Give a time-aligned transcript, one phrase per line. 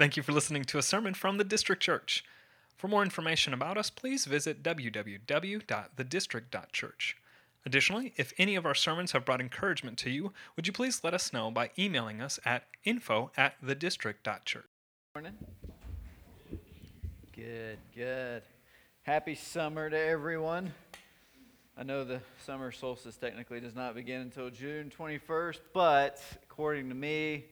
[0.00, 2.24] Thank you for listening to a sermon from the District Church.
[2.74, 7.16] For more information about us, please visit www.thedistrict.church.
[7.66, 11.12] Additionally, if any of our sermons have brought encouragement to you, would you please let
[11.12, 14.64] us know by emailing us at info at thedistrict.church.
[15.14, 15.36] Morning.
[17.36, 18.40] Good, good.
[19.02, 20.72] Happy summer to everyone.
[21.76, 26.94] I know the summer solstice technically does not begin until June 21st, but according to
[26.94, 27.44] me,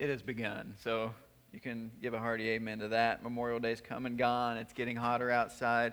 [0.00, 0.74] it has begun.
[0.82, 1.12] So
[1.52, 3.22] you can give a hearty amen to that.
[3.22, 4.56] Memorial Day's come and gone.
[4.56, 5.92] It's getting hotter outside.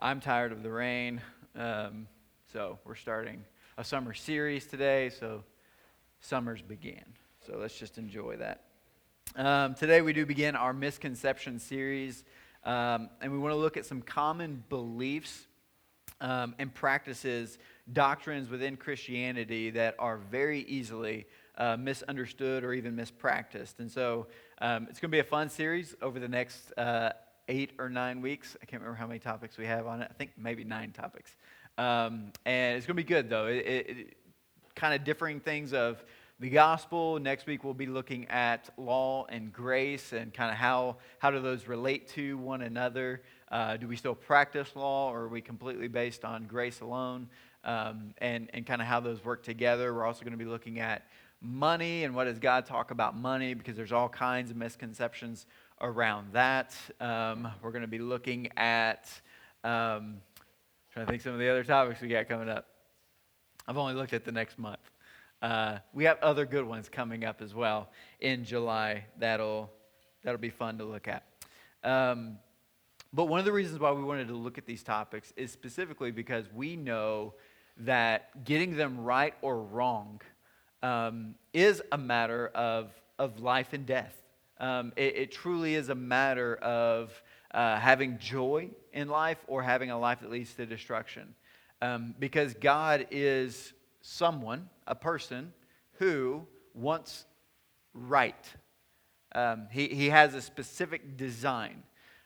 [0.00, 1.20] I'm tired of the rain.
[1.54, 2.08] Um,
[2.52, 3.44] so we're starting
[3.76, 5.10] a summer series today.
[5.10, 5.44] So
[6.18, 7.04] summers begin.
[7.46, 8.64] So let's just enjoy that.
[9.36, 12.24] Um, today we do begin our misconception series,
[12.64, 15.46] um, and we want to look at some common beliefs
[16.20, 17.58] um, and practices,
[17.92, 21.26] doctrines within Christianity that are very easily
[21.58, 23.78] uh, misunderstood or even mispracticed.
[23.78, 24.26] And so
[24.60, 27.10] um, it's going to be a fun series over the next uh,
[27.48, 28.56] eight or nine weeks.
[28.62, 30.08] I can't remember how many topics we have on it.
[30.10, 31.34] I think maybe nine topics.
[31.76, 33.46] Um, and it's going to be good, though.
[33.46, 34.16] It, it, it
[34.74, 36.02] kind of differing things of
[36.40, 37.18] the gospel.
[37.18, 41.40] Next week, we'll be looking at law and grace and kind of how, how do
[41.40, 43.22] those relate to one another.
[43.50, 47.28] Uh, do we still practice law or are we completely based on grace alone?
[47.64, 49.92] Um, and and kind of how those work together.
[49.92, 51.08] We're also going to be looking at
[51.40, 55.46] money and what does God talk about money because there's all kinds of misconceptions
[55.80, 56.74] around that.
[57.00, 59.08] Um, we're going to be looking at,
[59.64, 60.20] um,
[60.92, 62.66] trying to think some of the other topics we got coming up.
[63.66, 64.80] I've only looked at the next month.
[65.40, 69.04] Uh, we have other good ones coming up as well in July.
[69.18, 69.70] That'll
[70.24, 71.22] that'll be fun to look at.
[71.84, 72.38] Um,
[73.12, 76.10] but one of the reasons why we wanted to look at these topics is specifically
[76.10, 77.34] because we know
[77.78, 80.20] that getting them right or wrong
[80.82, 84.14] um, is a matter of, of life and death.
[84.60, 89.90] Um, it, it, truly is a matter of uh, having joy in life or having
[89.90, 91.34] a life that leads to destruction.
[91.80, 95.52] Um, because God is someone, a person,
[95.98, 97.24] who wants
[97.94, 98.44] right.
[99.34, 101.82] Um, he, he has a specific design.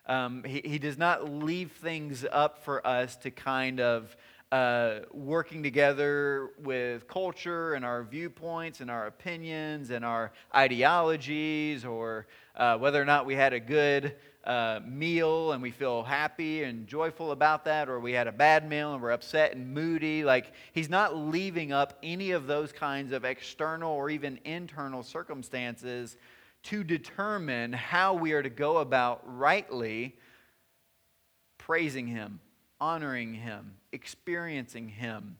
[0.06, 4.16] Um, he, he does not leave things up for us to kind of
[4.52, 12.26] uh, working together with culture and our viewpoints and our opinions and our ideologies, or
[12.56, 14.14] uh, whether or not we had a good
[14.44, 18.68] uh, meal and we feel happy and joyful about that, or we had a bad
[18.68, 20.22] meal and we're upset and moody.
[20.22, 26.18] Like, he's not leaving up any of those kinds of external or even internal circumstances
[26.64, 30.14] to determine how we are to go about rightly
[31.56, 32.38] praising him
[32.82, 35.36] honoring Him, experiencing Him,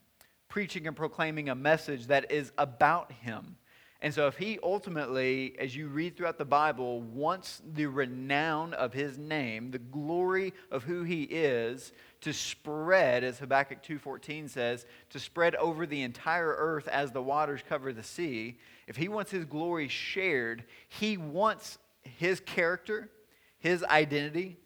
[0.49, 3.57] preaching and proclaiming a message that is about Him.
[4.01, 8.93] And so, if He ultimately, as you read throughout the Bible, wants the renown of
[8.93, 15.19] His name, the glory of who He is, to spread, as Habakkuk 2.14 says, to
[15.19, 19.47] spread over the entire earth as the waters cover the sea, if He wants His
[19.47, 23.11] glory shared, He wants His character,
[23.59, 24.59] His identity,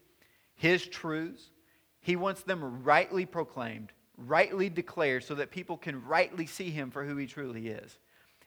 [0.56, 1.50] His truths,
[2.06, 7.04] he wants them rightly proclaimed, rightly declared, so that people can rightly see him for
[7.04, 7.98] who he truly is.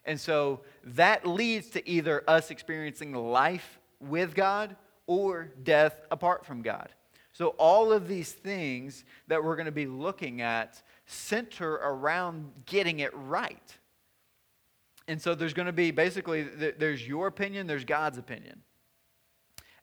[0.06, 4.78] And so that leads to either us experiencing life with God
[5.08, 6.88] or death apart from God.
[7.34, 13.00] So, all of these things that we're going to be looking at center around getting
[13.00, 13.78] it right.
[15.10, 18.62] And so, there's going to be basically there's your opinion, there's God's opinion.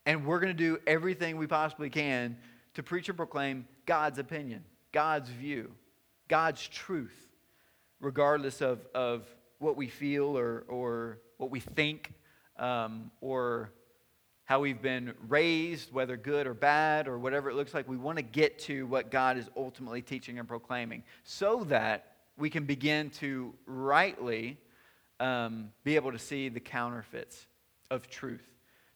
[0.06, 2.38] And we're going to do everything we possibly can
[2.76, 5.72] to preach and proclaim God's opinion, God's view,
[6.28, 7.16] God's truth,
[8.00, 9.24] regardless of, of
[9.58, 12.12] what we feel or, or what we think
[12.58, 13.70] um, or
[14.44, 17.88] how we've been raised, whether good or bad or whatever it looks like.
[17.88, 22.50] We want to get to what God is ultimately teaching and proclaiming so that we
[22.50, 24.58] can begin to rightly
[25.18, 27.46] um, be able to see the counterfeits
[27.90, 28.46] of truth,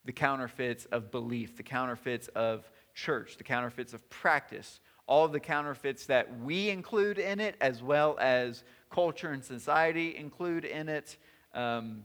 [0.05, 2.71] the counterfeits of belief, the counterfeits of
[3.01, 7.83] church, the counterfeits of practice, all of the counterfeits that we include in it, as
[7.83, 11.17] well as culture and society include in it,
[11.55, 12.05] um,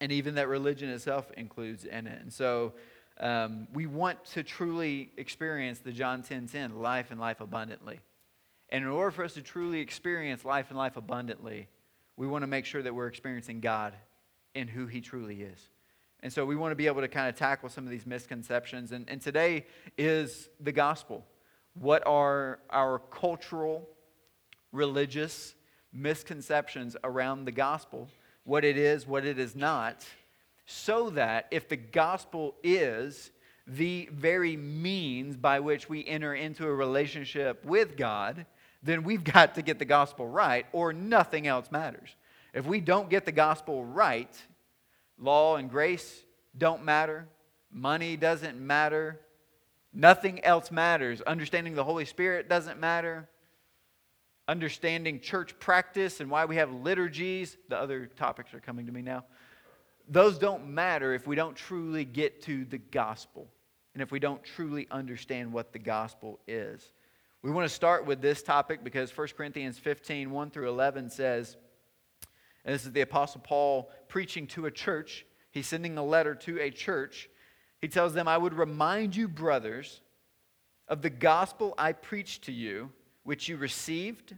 [0.00, 2.20] and even that religion itself includes in it.
[2.20, 2.74] And so
[3.20, 8.00] um, we want to truly experience the John 10 10, life and life abundantly.
[8.68, 11.68] And in order for us to truly experience life and life abundantly,
[12.16, 13.94] we want to make sure that we're experiencing God
[14.54, 15.70] in who He truly is.
[16.22, 18.92] And so we want to be able to kind of tackle some of these misconceptions.
[18.92, 19.66] And, and today
[19.96, 21.24] is the gospel.
[21.74, 23.88] What are our cultural,
[24.72, 25.54] religious
[25.92, 28.08] misconceptions around the gospel?
[28.44, 30.04] What it is, what it is not.
[30.70, 33.30] so that if the gospel is
[33.66, 38.44] the very means by which we enter into a relationship with God,
[38.82, 42.14] then we've got to get the gospel right, or nothing else matters.
[42.52, 44.30] If we don't get the gospel right,
[45.18, 46.24] law and grace
[46.56, 47.28] don't matter,
[47.70, 49.20] money doesn't matter,
[49.92, 51.20] nothing else matters.
[51.22, 53.28] Understanding the Holy Spirit doesn't matter.
[54.46, 59.02] Understanding church practice and why we have liturgies, the other topics are coming to me
[59.02, 59.24] now.
[60.08, 63.46] Those don't matter if we don't truly get to the gospel
[63.92, 66.92] and if we don't truly understand what the gospel is.
[67.42, 71.56] We want to start with this topic because 1 Corinthians 15, 1 through 11 says,
[72.64, 75.24] and this is the Apostle Paul preaching to a church.
[75.50, 77.28] He's sending a letter to a church.
[77.80, 80.00] He tells them, I would remind you, brothers,
[80.88, 82.90] of the gospel I preached to you,
[83.22, 84.34] which you received,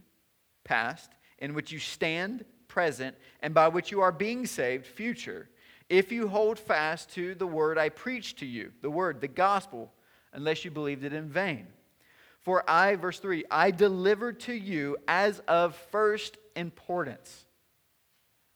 [0.63, 5.49] past, in which you stand, present, and by which you are being saved, future,
[5.89, 9.91] if you hold fast to the word I preached to you, the word, the gospel,
[10.33, 11.67] unless you believed it in vain.
[12.39, 17.45] For I, verse 3, I delivered to you as of first importance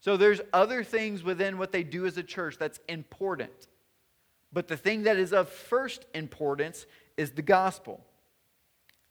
[0.06, 3.70] so there's other things within what they do as a church that's important.
[4.54, 6.86] But the thing that is of first importance
[7.18, 8.06] is the gospel.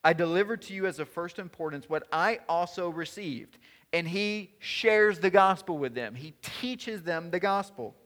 [0.05, 3.59] I delivered to you as of first importance what I also received.
[3.93, 6.15] And he shares the gospel with them.
[6.15, 7.97] He teaches them the gospel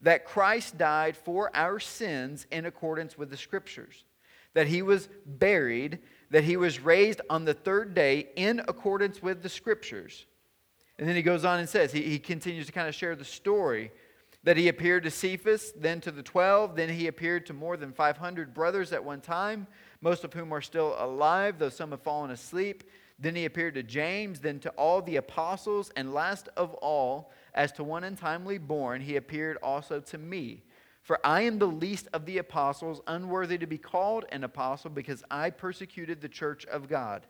[0.00, 4.04] that Christ died for our sins in accordance with the scriptures,
[4.54, 5.98] that he was buried,
[6.30, 10.24] that he was raised on the third day in accordance with the scriptures
[11.02, 13.24] and then he goes on and says, he, he continues to kind of share the
[13.24, 13.90] story
[14.44, 17.92] that he appeared to Cephas, then to the 12, then he appeared to more than
[17.92, 19.66] 500 brothers at one time,
[20.00, 22.84] most of whom are still alive, though some have fallen asleep.
[23.18, 27.72] Then he appeared to James, then to all the apostles, and last of all, as
[27.72, 30.62] to one untimely born, he appeared also to me.
[31.02, 35.24] For I am the least of the apostles, unworthy to be called an apostle, because
[35.32, 37.26] I persecuted the church of God.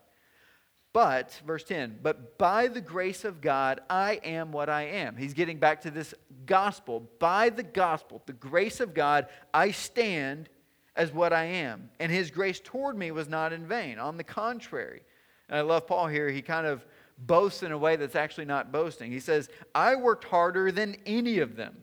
[0.93, 5.17] But, verse 10, but by the grace of God, I am what I am.
[5.17, 6.13] He's getting back to this
[6.45, 7.09] gospel.
[7.17, 10.49] By the gospel, the grace of God, I stand
[10.95, 11.89] as what I am.
[11.99, 13.97] And his grace toward me was not in vain.
[13.97, 15.01] On the contrary.
[15.49, 16.29] And I love Paul here.
[16.29, 16.85] He kind of
[17.17, 19.11] boasts in a way that's actually not boasting.
[19.11, 21.75] He says, I worked harder than any of them,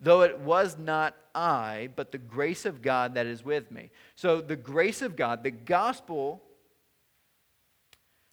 [0.00, 3.90] though it was not I, but the grace of God that is with me.
[4.16, 6.42] So the grace of God, the gospel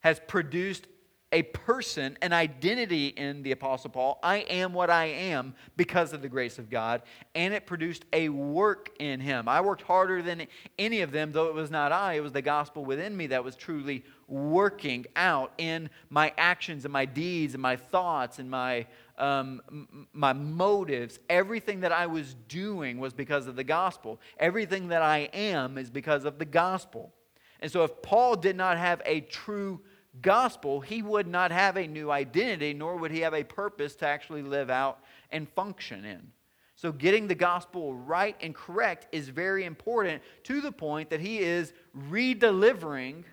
[0.05, 0.85] has produced
[1.31, 4.19] a person, an identity in the Apostle Paul.
[4.21, 7.01] I am what I am because of the grace of God.
[7.33, 9.47] And it produced a work in him.
[9.47, 10.45] I worked harder than
[10.77, 13.43] any of them, though it was not I, it was the gospel within me that
[13.43, 18.85] was truly working out in my actions and my deeds and my thoughts and my,
[19.17, 21.17] um, my motives.
[21.31, 24.21] Everything that I was doing was because of the gospel.
[24.37, 27.11] Everything that I am is because of the gospel.
[27.59, 29.81] And so if Paul did not have a true
[30.21, 34.07] gospel, he would not have a new identity, nor would he have a purpose to
[34.07, 34.99] actually live out
[35.31, 36.31] and function in.
[36.77, 41.39] So, getting the gospel right and correct is very important to the point that he
[41.39, 41.73] is
[42.09, 43.23] redelivering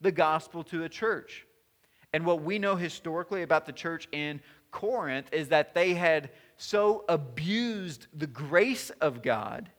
[0.00, 1.46] the gospel to a church.
[2.12, 4.40] And what we know historically about the church in
[4.70, 9.70] Corinth is that they had so abused the grace of God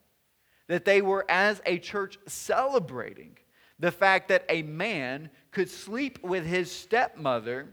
[0.68, 3.38] that they were, as a church, celebrating
[3.80, 7.68] the fact that a man could sleep with his stepmother,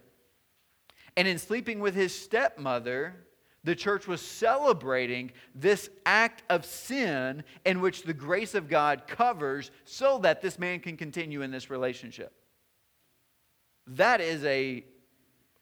[1.17, 3.15] and in sleeping with his stepmother,
[3.65, 9.71] the church was celebrating this act of sin in which the grace of God covers
[9.85, 12.33] so that this man can continue in this relationship.
[13.87, 14.85] That is a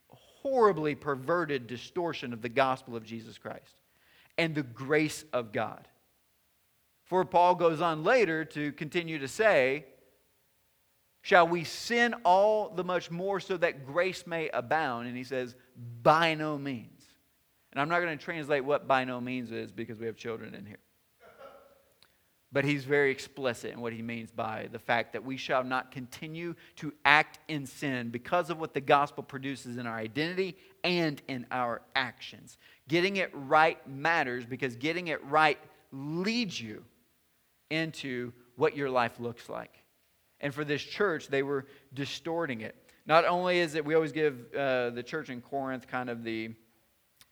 [0.09, 3.77] horribly perverted distortion of the gospel of Jesus Christ
[4.39, 5.87] and the grace of God.
[7.05, 9.85] For Paul goes on later to continue to say,
[11.23, 15.07] Shall we sin all the much more so that grace may abound?
[15.07, 15.55] And he says,
[16.03, 17.03] By no means.
[17.73, 20.55] And I'm not going to translate what by no means is because we have children
[20.55, 20.79] in here.
[22.53, 25.93] But he's very explicit in what he means by the fact that we shall not
[25.93, 31.23] continue to act in sin because of what the gospel produces in our identity and
[31.29, 32.59] in our actions.
[32.89, 35.59] Getting it right matters because getting it right
[35.93, 36.85] leads you
[37.71, 39.80] into what your life looks like.
[40.41, 42.75] And for this church, they were distorting it.
[43.07, 46.51] Not only is it, we always give uh, the church in Corinth kind of the,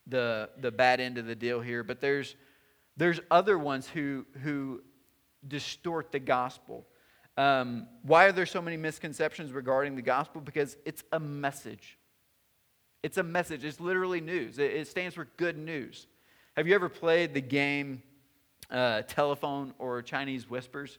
[0.07, 2.37] the, the bad end of the deal here, but there's,
[2.97, 4.83] there's other ones who, who
[5.47, 6.87] distort the gospel.
[7.37, 10.41] Um, why are there so many misconceptions regarding the gospel?
[10.41, 11.97] Because it's a message.
[13.05, 13.65] It's a message.
[13.65, 14.59] It's literally news.
[14.59, 16.09] It, it stands for good news.
[16.57, 18.03] Have you ever played the game
[18.71, 20.99] uh, Telephone or Chinese Whispers?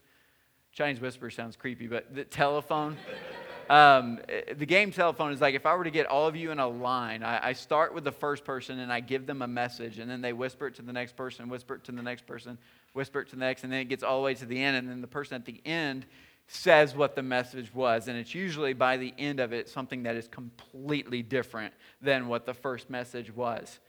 [0.80, 2.96] Chinese Whisper sounds creepy, but the telephone.
[3.70, 4.18] um,
[4.56, 6.68] the game telephone is like if I were to get all of you in a
[6.70, 10.10] line, I, I, start with the first person and I give them a message, and
[10.10, 12.58] then they whisper it to the next person, whisper it to the next person,
[12.94, 14.78] whisper it to the next, and then it gets all the way to the end,
[14.78, 16.06] and then the person at the end
[16.48, 18.08] says what the message was.
[18.08, 22.46] And it's usually by the end of it something that is completely different than what
[22.46, 23.80] the first message was.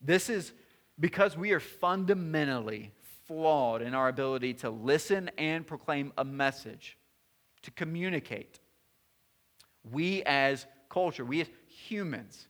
[0.00, 0.52] This is
[1.00, 2.92] because we are fundamentally
[3.26, 6.96] flawed in our ability to listen and proclaim a message,
[7.62, 8.60] to communicate.
[9.90, 12.46] We as culture, we as humans,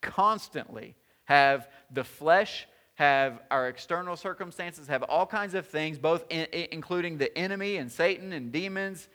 [0.00, 0.94] constantly
[1.24, 7.18] have the flesh, have our external circumstances, have all kinds of things, both in, including
[7.18, 9.08] the enemy and Satan and demons,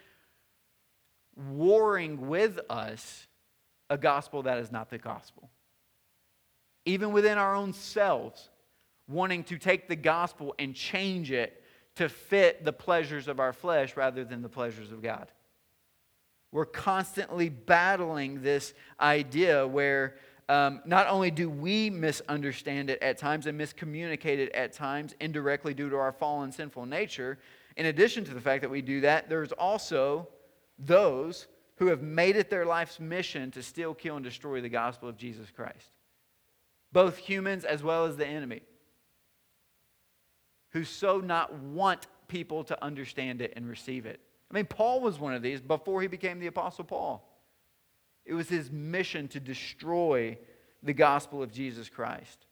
[1.36, 3.28] warring with us
[3.90, 5.50] a gospel that is not the gospel.
[6.86, 8.50] Even within our own selves,
[9.10, 11.64] wanting to take the gospel and change it
[11.96, 15.30] to fit the pleasures of our flesh rather than the pleasures of God.
[16.52, 20.16] We're constantly battling this idea where
[20.48, 25.74] um, not only do we misunderstand it at times and miscommunicate it at times indirectly
[25.74, 27.38] due to our fallen sinful nature,
[27.78, 30.28] in addition to the fact that we do that, there's also
[30.78, 35.08] those who have made it their life's mission to steal, kill, and destroy the gospel
[35.08, 35.92] of Jesus Christ.
[36.92, 38.62] Both humans as well as the enemy
[40.72, 44.20] who so not want people to understand it and receive it.
[44.52, 47.26] I mean, Paul was one of these before he became the Apostle Paul.
[48.26, 50.38] It was his mission to destroy
[50.84, 52.46] the gospel of Jesus Christ.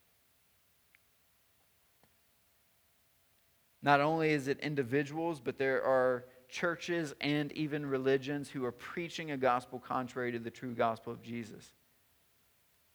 [3.82, 9.32] Not only is it individuals, but there are churches and even religions who are preaching
[9.32, 11.74] a gospel contrary to the true gospel of Jesus.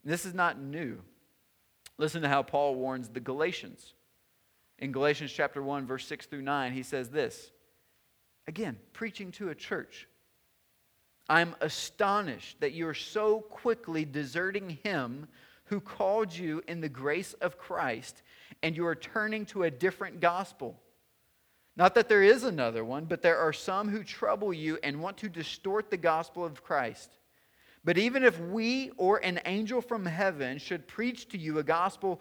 [0.04, 0.98] This is not new.
[1.98, 3.94] Listen to how Paul warns the Galatians.
[4.82, 7.52] In Galatians chapter 1, verse 6 through 9, he says this.
[8.48, 10.08] Again, preaching to a church.
[11.28, 15.28] I'm astonished that you are so quickly deserting him
[15.66, 18.22] who called you in the grace of Christ,
[18.64, 20.80] and you are turning to a different gospel.
[21.76, 25.16] Not that there is another one, but there are some who trouble you and want
[25.18, 27.18] to distort the gospel of Christ.
[27.84, 32.20] But even if we or an angel from heaven should preach to you a gospel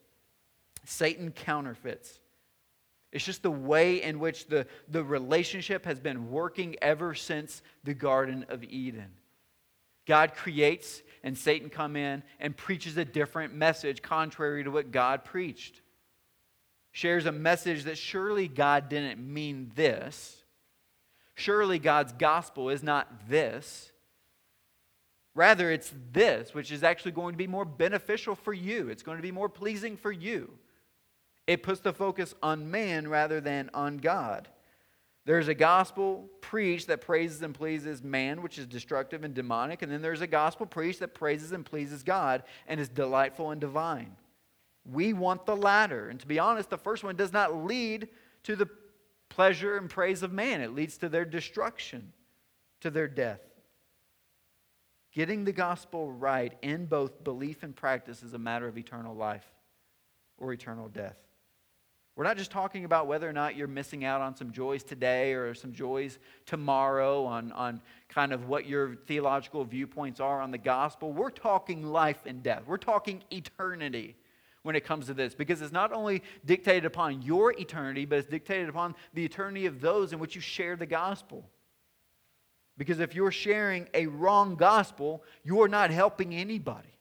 [0.83, 2.19] Satan counterfeits.
[3.11, 7.93] It's just the way in which the, the relationship has been working ever since the
[7.93, 9.11] Garden of Eden.
[10.07, 15.25] God creates, and Satan come in and preaches a different message contrary to what God
[15.25, 15.81] preached.
[16.93, 20.43] Shares a message that surely God didn't mean this.
[21.35, 23.91] Surely God's gospel is not this.
[25.33, 28.89] Rather, it's this, which is actually going to be more beneficial for you.
[28.89, 30.51] It's going to be more pleasing for you.
[31.51, 34.47] It puts the focus on man rather than on God.
[35.25, 39.81] There's a gospel preached that praises and pleases man, which is destructive and demonic.
[39.81, 43.59] And then there's a gospel preached that praises and pleases God and is delightful and
[43.59, 44.15] divine.
[44.89, 46.07] We want the latter.
[46.07, 48.07] And to be honest, the first one does not lead
[48.43, 48.69] to the
[49.27, 52.13] pleasure and praise of man, it leads to their destruction,
[52.79, 53.41] to their death.
[55.11, 59.45] Getting the gospel right in both belief and practice is a matter of eternal life
[60.37, 61.17] or eternal death.
[62.21, 65.33] We're not just talking about whether or not you're missing out on some joys today
[65.33, 70.59] or some joys tomorrow on, on kind of what your theological viewpoints are on the
[70.59, 71.11] gospel.
[71.11, 72.61] We're talking life and death.
[72.67, 74.15] We're talking eternity
[74.61, 78.29] when it comes to this because it's not only dictated upon your eternity, but it's
[78.29, 81.49] dictated upon the eternity of those in which you share the gospel.
[82.77, 86.93] Because if you're sharing a wrong gospel, you're not helping anybody.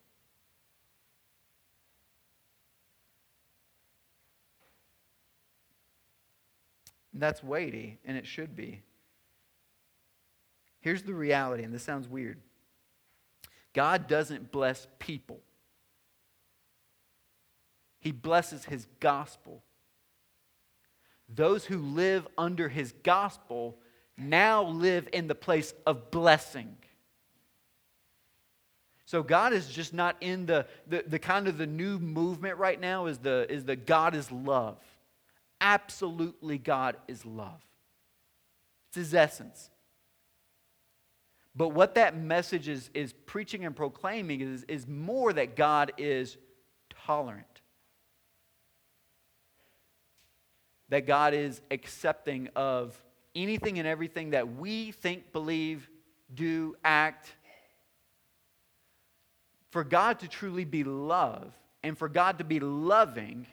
[7.20, 8.80] That's weighty, and it should be.
[10.80, 12.38] Here's the reality, and this sounds weird
[13.74, 15.40] God doesn't bless people,
[18.00, 19.62] He blesses His gospel.
[21.32, 23.76] Those who live under His gospel
[24.16, 26.76] now live in the place of blessing.
[29.04, 32.80] So God is just not in the, the, the kind of the new movement right
[32.80, 34.78] now is the, is the God is love.
[35.60, 37.60] Absolutely God is love.
[38.88, 39.70] It's his essence.
[41.54, 46.36] But what that message is, is preaching and proclaiming is, is more that God is
[47.06, 47.46] tolerant.
[50.88, 53.00] That God is accepting of
[53.34, 55.88] anything and everything that we think, believe,
[56.34, 57.32] do, act.
[59.70, 61.52] For God to truly be love
[61.82, 63.46] and for God to be loving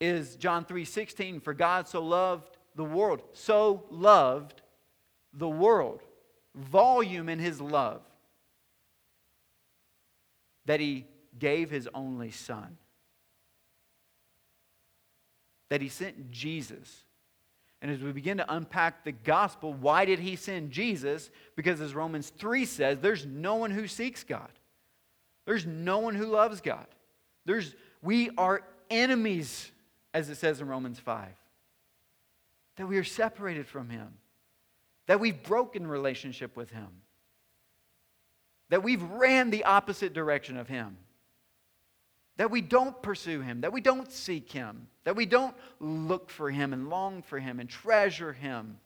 [0.00, 4.62] is John 3:16 for God so loved the world so loved
[5.32, 6.02] the world
[6.54, 8.02] volume in his love
[10.66, 11.06] that he
[11.38, 12.76] gave his only son.
[15.68, 17.04] That he sent Jesus.
[17.82, 21.30] And as we begin to unpack the gospel why did he send Jesus?
[21.56, 24.50] Because as Romans 3 says there's no one who seeks God.
[25.46, 26.86] There's no one who loves God.
[27.46, 29.72] There's we are enemies
[30.12, 31.28] as it says in Romans 5.
[32.76, 34.08] That we are separated from Him,
[35.06, 36.88] that we've broken relationship with Him,
[38.70, 40.96] that we've ran the opposite direction of Him,
[42.36, 46.50] that we don't pursue Him, that we don't seek Him, that we don't look for
[46.50, 48.78] Him and long for Him and treasure Him.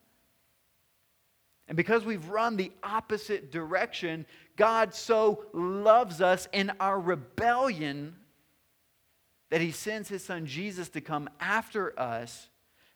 [1.68, 4.26] And because we've run the opposite direction,
[4.56, 8.16] God so loves us in our rebellion
[9.50, 12.48] that he sends his son Jesus to come after us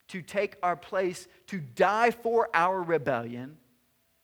[0.08, 3.56] to take our place, to die for our rebellion,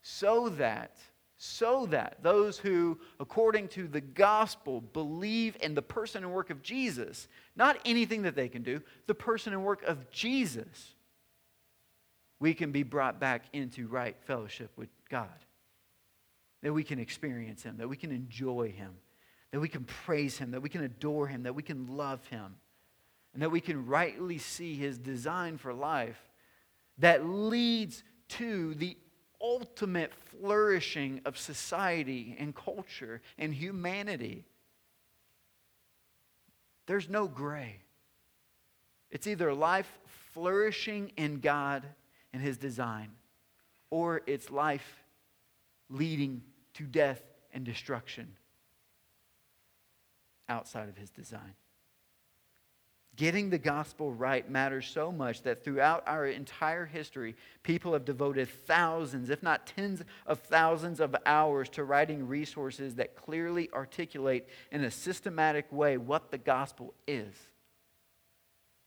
[0.03, 0.99] so that,
[1.37, 6.63] so that those who, according to the gospel, believe in the person and work of
[6.63, 10.95] Jesus, not anything that they can do, the person and work of Jesus,
[12.41, 15.29] we can be brought back into right fellowship with God.
[16.63, 18.95] That we can experience Him, that we can enjoy Him,
[19.55, 22.57] that we can praise Him, that we can adore Him, that we can love Him,
[23.33, 26.21] and that we can rightly see His design for life
[26.99, 28.97] that leads to the
[29.41, 34.45] ultimate flourishing of society and culture and humanity.
[36.87, 37.77] There's no gray.
[39.13, 40.01] It's either life
[40.33, 41.85] flourishing in God
[42.33, 43.13] and His design,
[43.89, 45.05] or it's life
[45.89, 48.35] leading to death and destruction
[50.49, 51.55] outside of his design.
[53.17, 58.49] Getting the gospel right matters so much that throughout our entire history, people have devoted
[58.49, 64.83] thousands, if not tens of thousands, of hours to writing resources that clearly articulate in
[64.83, 67.33] a systematic way what the gospel is.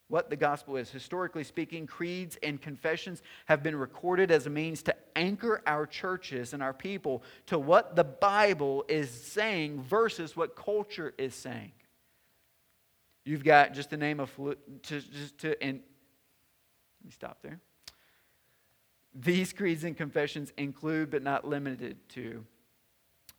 [0.09, 0.89] What the gospel is.
[0.89, 6.53] Historically speaking, creeds and confessions have been recorded as a means to anchor our churches
[6.53, 11.71] and our people to what the Bible is saying versus what culture is saying.
[13.25, 15.79] You've got just the name of to, just to and
[17.01, 17.59] let me stop there.
[19.13, 22.45] These creeds and confessions include, but not limited to,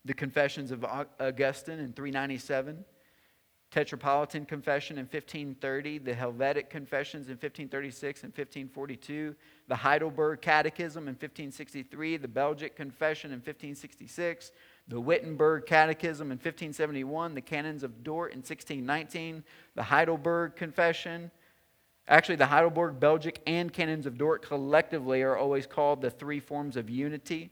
[0.04, 2.84] the confessions of Augustine in 397,
[3.70, 9.34] Tetrapolitan Confession in 1530, the Helvetic Confessions in 1536 and 1542,
[9.68, 14.52] the Heidelberg Catechism in 1563, the Belgic Confession in 1566,
[14.88, 21.30] the Wittenberg Catechism in 1571, the Canons of Dort in 1619, the Heidelberg Confession.
[22.08, 26.78] Actually, the Heidelberg, Belgic, and Canons of Dort collectively are always called the three forms
[26.78, 27.50] of unity.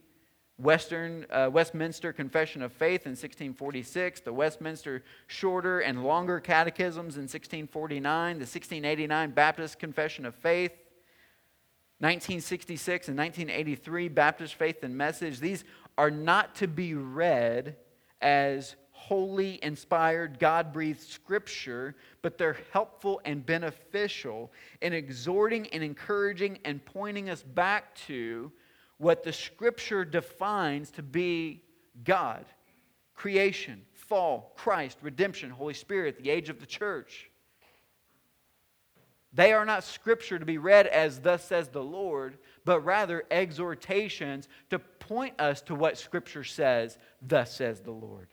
[0.58, 7.24] Western, uh, Westminster Confession of Faith in 1646, the Westminster Shorter and Longer Catechisms in
[7.24, 10.72] 1649, the 1689 Baptist Confession of Faith,
[11.98, 15.40] 1966 and 1983 Baptist Faith and Message.
[15.40, 15.64] These
[15.98, 17.76] are not to be read
[18.22, 26.58] as holy, inspired, God breathed scripture, but they're helpful and beneficial in exhorting and encouraging
[26.64, 28.50] and pointing us back to
[28.98, 31.62] what the scripture defines to be
[32.04, 32.44] God
[33.14, 37.30] creation, fall, Christ, redemption, Holy Spirit, the age of the church.
[39.32, 44.48] They are not scripture to be read as thus says the Lord, but rather exhortations
[44.70, 48.28] to point us to what scripture says, thus says the Lord.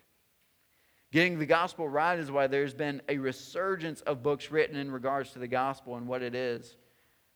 [1.12, 5.32] Getting the gospel right is why there's been a resurgence of books written in regards
[5.32, 6.76] to the gospel and what it is.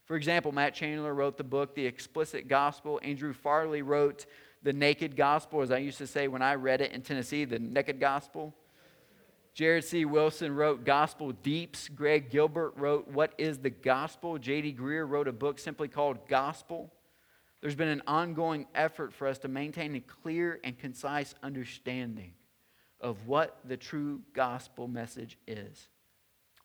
[0.07, 2.99] For example, Matt Chandler wrote the book, The Explicit Gospel.
[3.03, 4.25] Andrew Farley wrote
[4.63, 7.59] The Naked Gospel, as I used to say when I read it in Tennessee, The
[7.59, 8.55] Naked Gospel.
[9.53, 10.05] Jared C.
[10.05, 11.89] Wilson wrote Gospel Deeps.
[11.89, 14.37] Greg Gilbert wrote What is the Gospel?
[14.37, 14.77] J.D.
[14.79, 16.93] Greear wrote a book simply called Gospel.
[17.59, 22.33] There's been an ongoing effort for us to maintain a clear and concise understanding
[23.01, 25.89] of what the true gospel message is.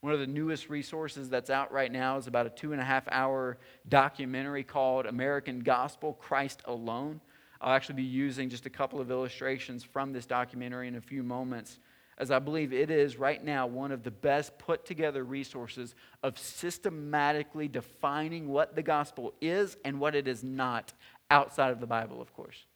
[0.02, 2.84] One of the newest resources that's out right now is about a two and a
[2.84, 3.56] half hour
[3.88, 7.20] documentary called American Gospel Christ Alone.
[7.60, 11.22] I'll actually be using just a couple of illustrations from this documentary in a few
[11.22, 11.78] moments,
[12.18, 16.36] as I believe it is right now one of the best put together resources of
[16.36, 20.92] systematically defining what the gospel is and what it is not
[21.30, 22.66] outside of the Bible, of course.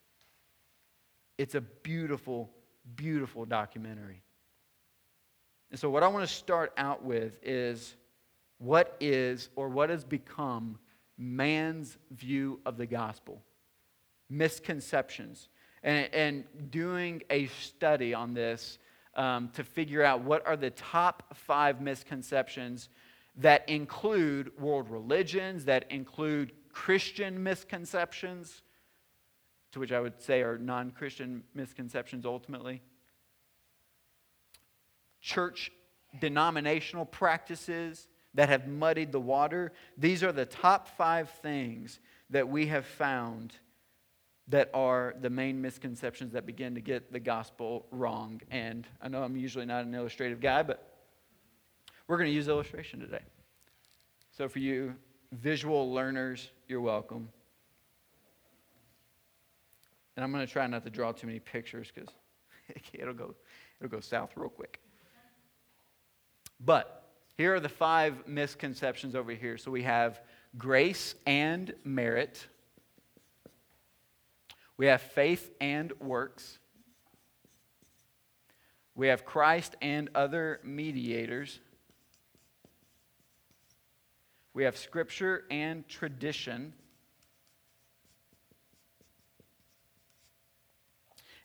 [1.38, 2.52] It's a beautiful,
[2.94, 4.22] beautiful documentary.
[5.70, 7.96] And so, what I want to start out with is
[8.58, 10.78] what is or what has become
[11.18, 13.42] man's view of the gospel
[14.28, 15.48] misconceptions.
[15.82, 18.78] And, and doing a study on this
[19.14, 22.88] um, to figure out what are the top five misconceptions
[23.36, 28.62] that include world religions, that include Christian misconceptions,
[29.72, 32.82] to which I would say are non Christian misconceptions ultimately,
[35.26, 35.72] church
[36.20, 39.72] denominational practices that have muddied the water.
[39.98, 41.98] These are the top five things
[42.30, 43.52] that we have found
[44.48, 48.40] that are the main misconceptions that begin to get the gospel wrong.
[48.52, 50.96] And I know I'm usually not an illustrative guy, but
[52.06, 53.24] we're going to use illustration today.
[54.30, 54.94] So for you
[55.32, 57.28] visual learners, you're welcome.
[60.14, 62.14] And I'm going to try not to draw too many pictures because
[62.92, 63.34] it'll go,
[63.80, 64.78] it'll go south real quick.
[66.60, 69.58] But here are the five misconceptions over here.
[69.58, 70.20] So we have
[70.56, 72.46] grace and merit.
[74.76, 76.58] We have faith and works.
[78.94, 81.60] We have Christ and other mediators.
[84.54, 86.72] We have Scripture and tradition.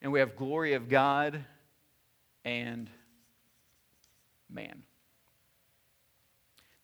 [0.01, 1.43] And we have glory of God
[2.45, 2.89] and
[4.49, 4.83] man.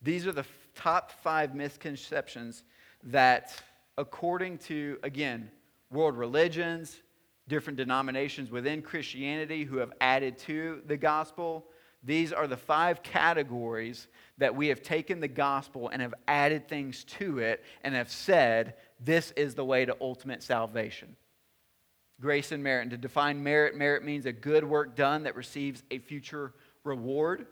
[0.07, 2.63] These are the top five misconceptions
[3.03, 3.61] that,
[3.97, 5.51] according to, again,
[5.91, 7.01] world religions,
[7.49, 11.65] different denominations within Christianity who have added to the gospel.
[12.05, 17.03] These are the five categories that we have taken the gospel and have added things
[17.19, 21.17] to it and have said this is the way to ultimate salvation.
[22.21, 22.83] Grace and merit.
[22.83, 26.53] And to define merit, merit means a good work done that receives a future
[26.85, 27.45] reward.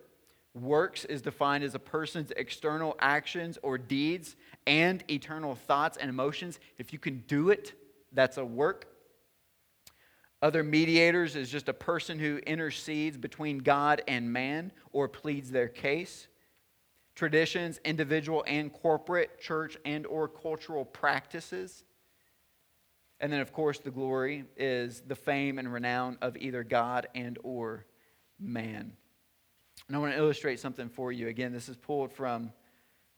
[0.56, 6.62] Works is defined as a person's external actions or deeds and eternal thoughts and emotions.
[6.78, 7.74] If you can do it,
[8.14, 8.88] that's a work.
[10.42, 15.68] Other mediators is just a person who intercedes between God and man or pleads their
[15.68, 16.28] case.
[17.16, 21.84] Traditions, individual and corporate, church and or cultural practices.
[23.20, 27.38] And then of course the glory is the fame and renown of either God and
[27.44, 27.86] or
[28.40, 28.94] man.
[29.88, 31.28] And I want to illustrate something for you.
[31.28, 32.52] Again, this is pulled from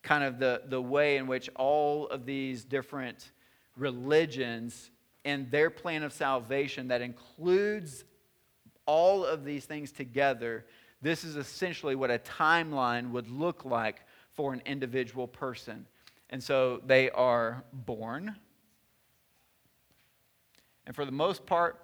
[0.03, 3.31] kind of the, the way in which all of these different
[3.75, 4.91] religions
[5.25, 8.05] and their plan of salvation that includes
[8.85, 10.65] all of these things together,
[11.01, 14.01] this is essentially what a timeline would look like
[14.33, 15.85] for an individual person.
[16.29, 18.35] And so they are born.
[20.85, 21.83] And for the most part,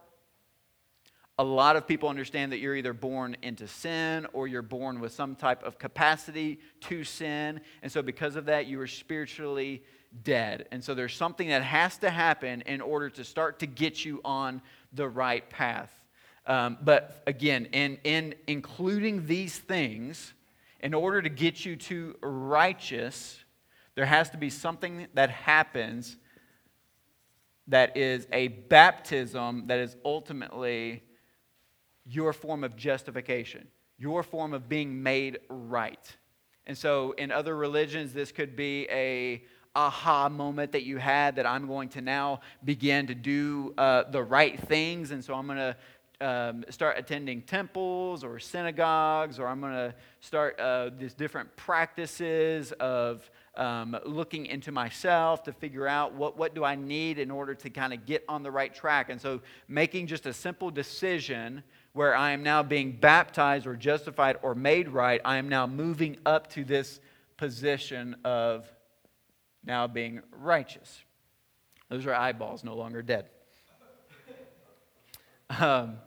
[1.40, 5.14] a lot of people understand that you're either born into sin or you're born with
[5.14, 7.60] some type of capacity to sin.
[7.82, 9.84] And so, because of that, you are spiritually
[10.22, 10.68] dead.
[10.72, 14.22] And so there's something that has to happen in order to start to get you
[14.24, 14.62] on
[14.94, 15.92] the right path.
[16.46, 20.34] Um, but again, in, in including these things,
[20.82, 23.40] in order to get you to righteous,
[23.96, 26.18] there has to be something that happens
[27.68, 31.02] that is a baptism that is ultimately
[32.06, 36.16] your form of justification, your form of being made right.
[36.66, 39.44] And so in other religions, this could be a
[39.76, 44.22] aha moment that you had that I'm going to now begin to do uh, the
[44.24, 45.12] right things.
[45.12, 45.76] And so I'm going to
[46.22, 52.72] um, start attending temples or synagogues, or I'm going to start uh, these different practices
[52.74, 57.54] of um, looking into myself to figure out what, what do I need in order
[57.56, 59.10] to kind of get on the right track.
[59.10, 61.64] And so making just a simple decision
[61.94, 66.18] where I am now being baptized or justified or made right, I am now moving
[66.26, 67.00] up to this
[67.38, 68.68] position of
[69.64, 71.04] now being righteous.
[71.90, 73.30] Those are eyeballs, no longer dead.
[75.50, 75.98] Um,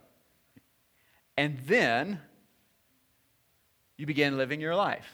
[1.37, 2.21] and then
[3.97, 5.07] you begin living your life.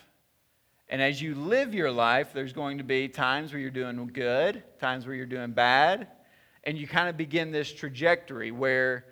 [0.89, 4.63] And as you live your life, there's going to be times where you're doing good,
[4.79, 6.09] times where you're doing bad.
[6.65, 9.07] And you kind of begin this trajectory where,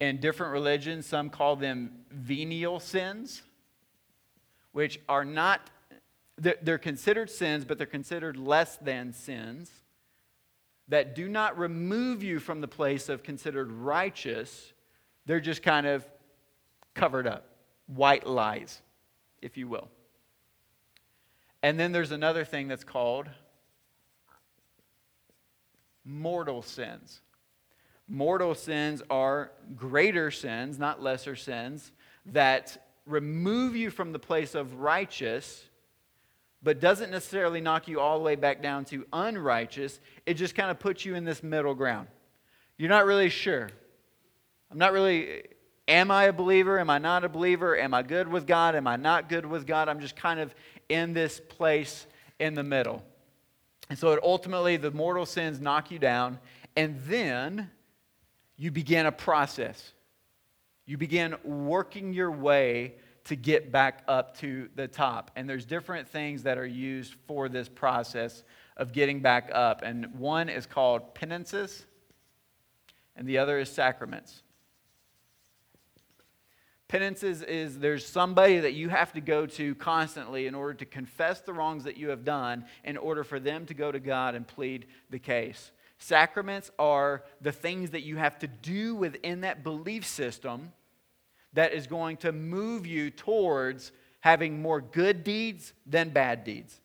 [0.00, 3.42] in different religions, some call them venial sins,
[4.72, 5.70] which are not,
[6.38, 9.70] they're, considered sins, but they're considered less than sins,
[10.88, 14.72] that do not remove you from the place of considered righteous.
[15.26, 16.04] They're just kind of
[16.94, 17.46] covered up,
[17.86, 18.80] white lies,
[19.42, 19.88] if you will.
[21.62, 23.28] And then there's another thing that's called
[26.04, 27.20] mortal sins.
[28.12, 31.92] Mortal sins are greater sins, not lesser sins,
[32.26, 35.64] that remove you from the place of righteous,
[36.60, 40.00] but doesn't necessarily knock you all the way back down to unrighteous.
[40.26, 42.08] It just kind of puts you in this middle ground.
[42.76, 43.70] You're not really sure.
[44.72, 45.44] I'm not really,
[45.86, 46.80] am I a believer?
[46.80, 47.78] Am I not a believer?
[47.78, 48.74] Am I good with God?
[48.74, 49.88] Am I not good with God?
[49.88, 50.52] I'm just kind of
[50.88, 52.06] in this place
[52.40, 53.04] in the middle.
[53.88, 56.40] And so it ultimately, the mortal sins knock you down,
[56.76, 57.70] and then
[58.60, 59.94] you begin a process.
[60.84, 65.30] You begin working your way to get back up to the top.
[65.34, 68.42] And there's different things that are used for this process
[68.76, 69.80] of getting back up.
[69.80, 71.86] And one is called penances,
[73.16, 74.42] and the other is sacraments.
[76.86, 81.40] Penances is there's somebody that you have to go to constantly in order to confess
[81.40, 84.46] the wrongs that you have done, in order for them to go to God and
[84.46, 85.70] plead the case.
[86.02, 90.72] Sacraments are the things that you have to do within that belief system
[91.52, 96.80] that is going to move you towards having more good deeds than bad deeds.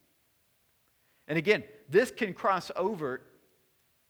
[1.30, 3.22] And again, this can cross over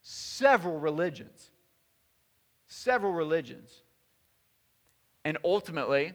[0.02, 1.50] several religions.
[2.66, 3.70] Several religions.
[5.24, 6.14] And ultimately,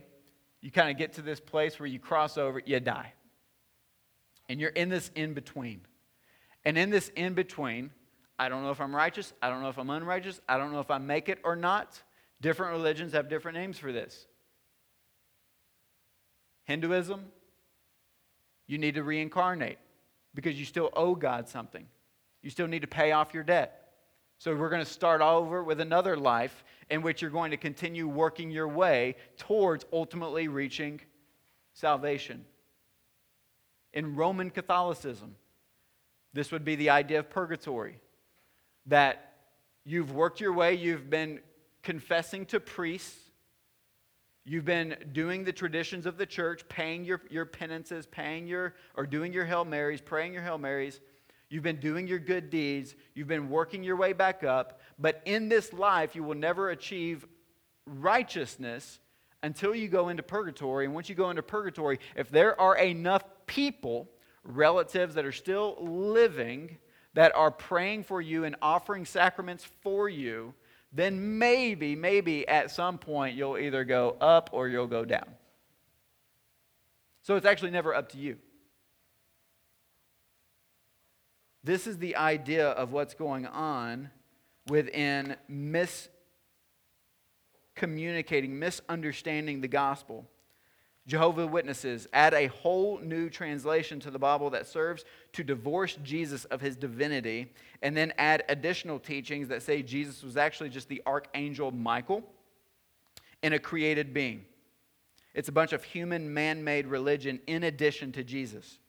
[0.59, 3.13] you kind of get to this place where you cross over, you die.
[4.49, 5.79] And you're in this in between.
[6.65, 7.91] And in this in between,
[8.41, 9.33] I don't know if I'm righteous.
[9.39, 10.41] I don't know if I'm unrighteous.
[10.49, 12.01] I don't know if I make it or not.
[12.41, 14.25] Different religions have different names for this.
[16.63, 17.23] Hinduism,
[18.65, 19.77] you need to reincarnate
[20.33, 21.85] because you still owe God something.
[22.41, 23.89] You still need to pay off your debt.
[24.39, 28.07] So we're going to start over with another life in which you're going to continue
[28.07, 30.99] working your way towards ultimately reaching
[31.73, 32.43] salvation.
[33.93, 35.35] In Roman Catholicism,
[36.33, 38.01] this would be the idea of purgatory
[38.87, 39.33] that
[39.85, 41.39] you've worked your way, you've been
[41.83, 43.17] confessing to priests,
[44.45, 49.05] you've been doing the traditions of the church, paying your, your penances, paying your, or
[49.05, 50.99] doing your Hail Marys, praying your Hail Marys
[51.51, 52.95] You've been doing your good deeds.
[53.13, 54.79] You've been working your way back up.
[54.97, 57.27] But in this life, you will never achieve
[57.85, 58.99] righteousness
[59.43, 60.85] until you go into purgatory.
[60.85, 64.09] And once you go into purgatory, if there are enough people,
[64.45, 66.77] relatives that are still living,
[67.13, 70.53] that are praying for you and offering sacraments for you,
[70.93, 75.27] then maybe, maybe at some point you'll either go up or you'll go down.
[77.21, 78.37] So it's actually never up to you.
[81.63, 84.09] This is the idea of what's going on
[84.67, 90.27] within miscommunicating, misunderstanding the gospel.
[91.07, 96.45] Jehovah Witnesses add a whole new translation to the Bible that serves to divorce Jesus
[96.45, 101.01] of his divinity, and then add additional teachings that say Jesus was actually just the
[101.05, 102.23] archangel Michael
[103.41, 104.45] in a created being.
[105.33, 108.79] It's a bunch of human man made religion in addition to Jesus.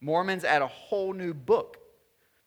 [0.00, 1.78] Mormons add a whole new book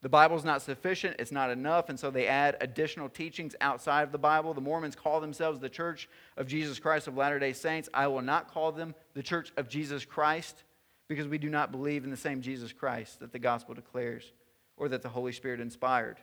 [0.00, 4.12] the Bible's not sufficient, it's not enough, and so they add additional teachings outside of
[4.12, 4.54] the Bible.
[4.54, 7.88] The Mormons call themselves the Church of Jesus Christ of Latter day Saints.
[7.92, 10.62] I will not call them the Church of Jesus Christ
[11.08, 14.32] because we do not believe in the same Jesus Christ that the gospel declares
[14.76, 16.18] or that the Holy Spirit inspired.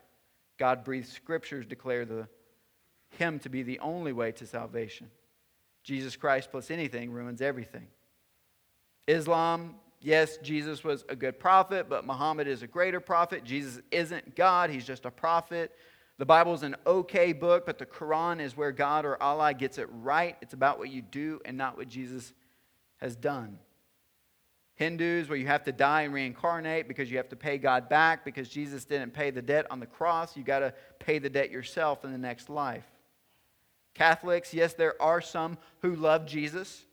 [0.57, 2.29] God breathed scriptures declare the,
[3.17, 5.11] Him to be the only way to salvation.
[5.83, 7.87] Jesus Christ plus anything ruins everything.
[9.05, 13.43] Islam Yes, Jesus was a good prophet, but Muhammad is a greater prophet.
[13.43, 15.75] Jesus isn't God, he's just a prophet.
[16.19, 19.79] The Bible is an okay book, but the Quran is where God or Allah gets
[19.79, 20.37] it right.
[20.43, 22.33] It's about what you do and not what Jesus
[22.97, 23.57] has done.
[24.75, 28.23] Hindus, where you have to die and reincarnate because you have to pay God back
[28.23, 30.37] because Jesus didn't pay the debt on the cross.
[30.37, 32.85] You got to pay the debt yourself in the next life.
[33.95, 36.85] Catholics, yes, there are some who love Jesus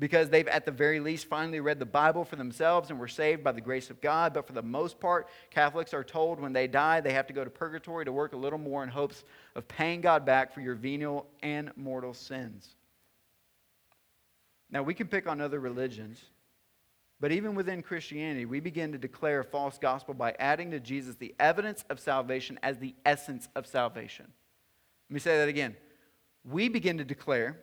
[0.00, 3.44] because they've at the very least finally read the Bible for themselves and were saved
[3.44, 4.32] by the grace of God.
[4.32, 7.44] But for the most part, Catholics are told when they die they have to go
[7.44, 10.74] to purgatory to work a little more in hopes of paying God back for your
[10.74, 12.74] venial and mortal sins.
[14.70, 16.18] Now, we can pick on other religions,
[17.20, 21.16] but even within Christianity, we begin to declare a false gospel by adding to Jesus
[21.16, 24.26] the evidence of salvation as the essence of salvation.
[25.10, 25.76] Let me say that again.
[26.42, 27.58] We begin to declare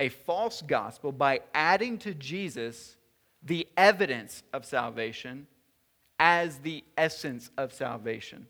[0.00, 2.96] a false gospel by adding to Jesus
[3.42, 5.46] the evidence of salvation
[6.18, 8.46] as the essence of salvation.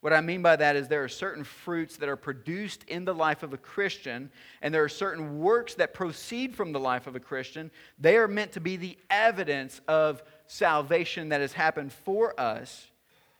[0.00, 3.14] What I mean by that is there are certain fruits that are produced in the
[3.14, 4.30] life of a Christian,
[4.62, 7.70] and there are certain works that proceed from the life of a Christian.
[7.98, 12.86] They are meant to be the evidence of salvation that has happened for us.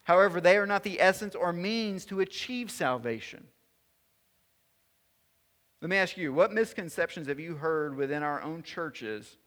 [0.03, 3.47] However, they are not the essence or means to achieve salvation.
[5.81, 9.37] Let me ask you, what misconceptions have you heard within our own churches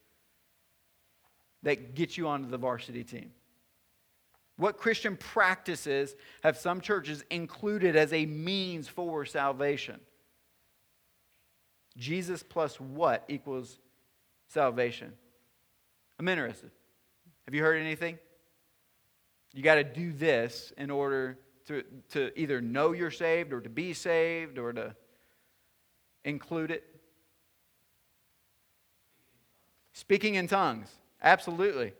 [1.63, 3.33] that get you onto the varsity team?
[4.57, 10.01] What Christian practices have some churches included as a means for salvation?
[11.97, 13.79] Jesus plus what equals
[14.49, 15.13] salvation?
[16.19, 16.71] I'm interested.
[17.47, 18.19] Have you heard anything?
[19.53, 23.69] You got to do this in order to, to either know you're saved or to
[23.69, 24.95] be saved or to
[26.25, 26.85] include it.
[29.93, 30.89] Speaking in tongues.
[31.23, 31.93] Absolutely.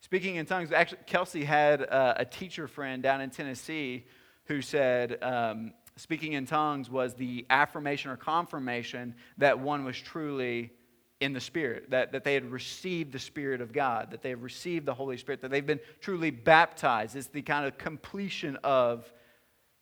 [0.00, 4.04] Speaking in tongues, actually, Kelsey had uh, a teacher friend down in Tennessee
[4.44, 10.72] who said um, speaking in tongues was the affirmation or confirmation that one was truly
[11.20, 14.42] in the Spirit, that, that they had received the Spirit of God, that they have
[14.42, 17.16] received the Holy Spirit, that they've been truly baptized.
[17.16, 19.10] It's the kind of completion of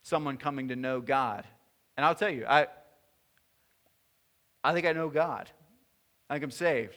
[0.02, 1.44] someone coming to know God.
[1.96, 2.68] And I'll tell you, I,
[4.64, 5.50] I think I know God.
[6.28, 6.96] I think I'm saved.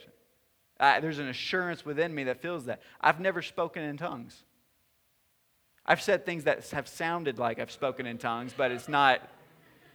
[0.80, 2.82] Uh, there's an assurance within me that feels that.
[3.00, 4.44] I've never spoken in tongues.
[5.86, 9.22] I've said things that have sounded like I've spoken in tongues, but it's not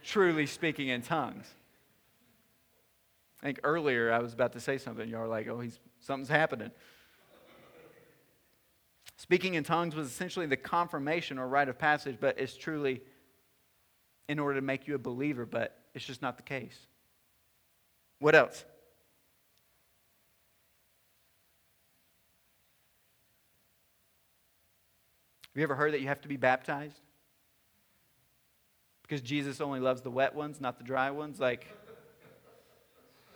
[0.03, 1.45] truly speaking in tongues.
[3.41, 5.07] I think earlier I was about to say something.
[5.09, 6.71] Y'all were like, oh, he's, something's happening.
[9.17, 13.01] Speaking in tongues was essentially the confirmation or rite of passage, but it's truly
[14.27, 16.87] in order to make you a believer, but it's just not the case.
[18.21, 18.63] What else?
[25.49, 26.99] Have you ever heard that you have to be baptized?
[29.01, 31.39] Because Jesus only loves the wet ones, not the dry ones?
[31.39, 31.67] Like,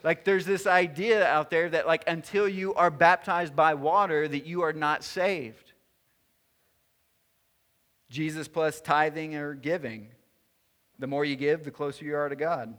[0.04, 4.46] like there's this idea out there that like until you are baptized by water that
[4.46, 5.74] you are not saved.
[8.12, 10.10] Jesus plus tithing or giving.
[11.00, 12.78] The more you give, the closer you are to God.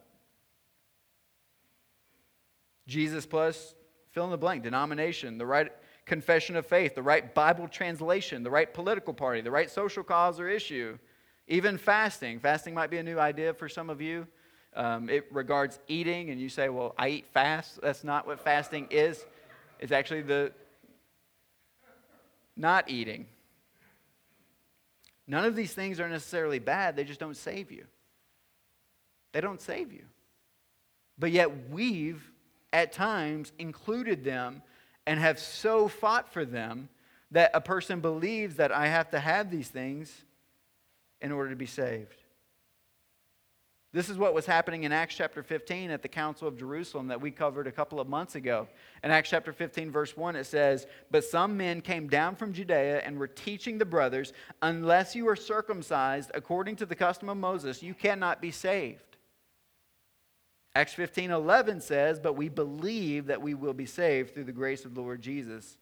[2.87, 3.75] Jesus plus
[4.11, 5.72] fill in the blank, denomination, the right
[6.07, 10.38] confession of faith, the right Bible translation, the right political party, the right social cause
[10.38, 10.96] or issue,
[11.49, 12.38] even fasting.
[12.38, 14.27] Fasting might be a new idea for some of you.
[14.75, 17.81] Um, it regards eating, and you say, Well, I eat fast.
[17.81, 19.25] That's not what fasting is.
[19.81, 20.53] It's actually the
[22.57, 23.27] not eating.
[25.27, 27.85] None of these things are necessarily bad, they just don't save you.
[29.33, 30.05] They don't save you.
[31.18, 32.22] But yet, we've
[32.73, 34.63] at times included them
[35.07, 36.89] and have so fought for them
[37.31, 40.25] that a person believes that I have to have these things
[41.21, 42.17] in order to be saved.
[43.97, 47.19] This is what was happening in Acts chapter 15 at the Council of Jerusalem that
[47.19, 48.69] we covered a couple of months ago.
[49.03, 52.99] In Acts chapter 15, verse 1, it says, But some men came down from Judea
[52.99, 57.83] and were teaching the brothers, Unless you are circumcised according to the custom of Moses,
[57.83, 59.06] you cannot be saved.
[60.77, 64.85] Acts 15 11 says, But we believe that we will be saved through the grace
[64.85, 65.79] of the Lord Jesus,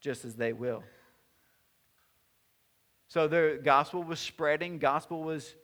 [0.00, 0.84] just as they will.
[3.08, 5.56] So the gospel was spreading, gospel was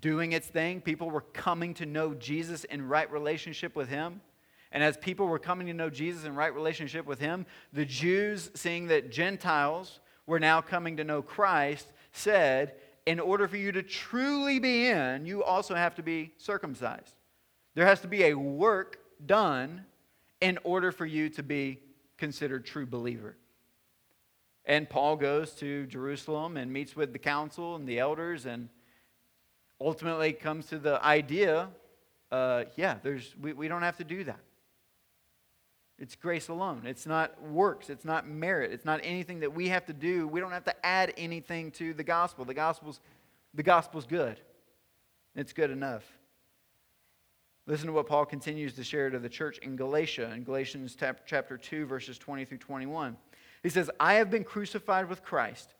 [0.00, 0.80] doing its thing.
[0.80, 4.20] People were coming to know Jesus in right relationship with him.
[4.72, 8.50] And as people were coming to know Jesus in right relationship with him, the Jews,
[8.54, 12.74] seeing that Gentiles were now coming to know Christ, said,
[13.06, 17.14] In order for you to truly be in, you also have to be circumcised.
[17.74, 19.84] There has to be a work done
[20.40, 21.78] in order for you to be
[22.18, 23.36] considered true believer.
[24.64, 28.68] And Paul goes to Jerusalem and meets with the council and the elders and
[29.80, 31.68] ultimately comes to the idea
[32.32, 34.40] uh, yeah, there's, we, we don't have to do that.
[35.98, 36.82] It's grace alone.
[36.86, 37.90] It's not works.
[37.90, 38.72] It's not merit.
[38.72, 40.26] It's not anything that we have to do.
[40.26, 42.46] We don't have to add anything to the gospel.
[42.46, 43.00] The gospel's,
[43.52, 44.40] the gospel's good.
[45.36, 46.04] It's good enough.
[47.66, 50.96] Listen to what Paul continues to share to the church in Galatia, in Galatians
[51.26, 53.16] chapter 2, verses 20 through 21.
[53.62, 55.74] He says, I have been crucified with Christ.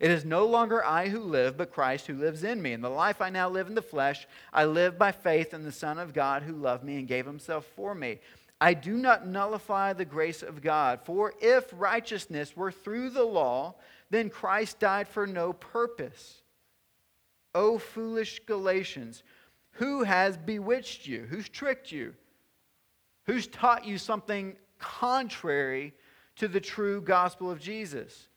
[0.00, 2.72] It is no longer I who live, but Christ who lives in me.
[2.72, 5.72] And the life I now live in the flesh, I live by faith in the
[5.72, 8.20] Son of God who loved me and gave himself for me.
[8.60, 13.74] I do not nullify the grace of God, for if righteousness were through the law,
[14.10, 16.42] then Christ died for no purpose.
[17.54, 19.22] O foolish Galatians,
[19.78, 21.26] Who has bewitched you?
[21.30, 22.14] Who's tricked you?
[23.26, 25.94] Who's taught you something contrary
[26.36, 28.28] to the true gospel of Jesus?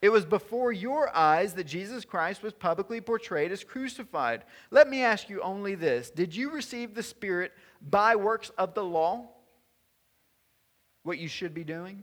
[0.00, 4.44] It was before your eyes that Jesus Christ was publicly portrayed as crucified.
[4.70, 7.52] Let me ask you only this Did you receive the Spirit
[7.82, 9.28] by works of the law?
[11.02, 12.02] What you should be doing?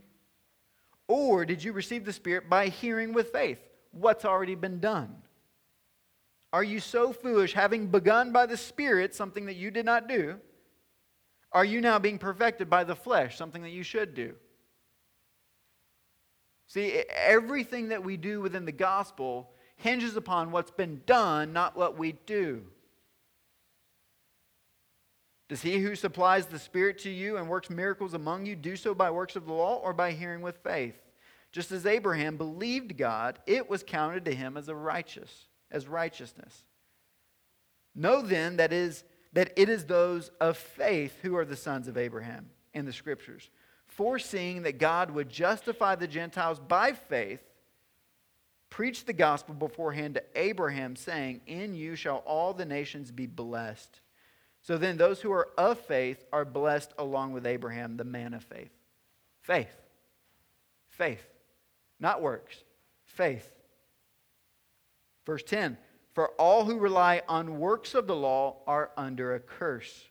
[1.07, 3.59] Or did you receive the Spirit by hearing with faith?
[3.91, 5.15] What's already been done?
[6.53, 10.39] Are you so foolish, having begun by the Spirit something that you did not do?
[11.51, 14.35] Are you now being perfected by the flesh, something that you should do?
[16.67, 21.97] See, everything that we do within the gospel hinges upon what's been done, not what
[21.97, 22.63] we do.
[25.49, 28.93] Does he who supplies the Spirit to you and works miracles among you do so
[28.93, 30.95] by works of the law or by hearing with faith?
[31.51, 36.63] Just as Abraham believed God, it was counted to him as a righteous, as righteousness.
[37.93, 39.03] Know then that is
[39.33, 43.49] that it is those of faith who are the sons of Abraham in the scriptures
[43.93, 47.41] foreseeing that God would justify the Gentiles by faith,
[48.69, 54.01] preached the gospel beforehand to Abraham, saying, In you shall all the nations be blessed.
[54.61, 58.43] So then, those who are of faith are blessed along with Abraham, the man of
[58.43, 58.71] faith.
[59.41, 59.75] Faith.
[60.87, 61.23] Faith.
[61.99, 62.55] Not works.
[63.05, 63.49] Faith.
[65.25, 65.77] Verse 10
[66.13, 70.05] For all who rely on works of the law are under a curse.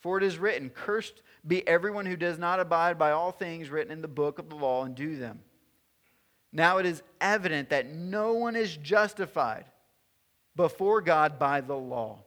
[0.00, 3.92] For it is written, Cursed be everyone who does not abide by all things written
[3.92, 5.40] in the book of the law and do them.
[6.52, 9.64] Now it is evident that no one is justified
[10.54, 12.20] before God by the law.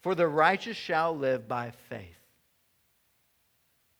[0.00, 2.17] For the righteous shall live by faith.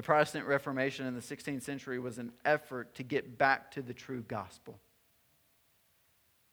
[0.00, 3.92] The Protestant Reformation in the 16th century was an effort to get back to the
[3.92, 4.80] true gospel.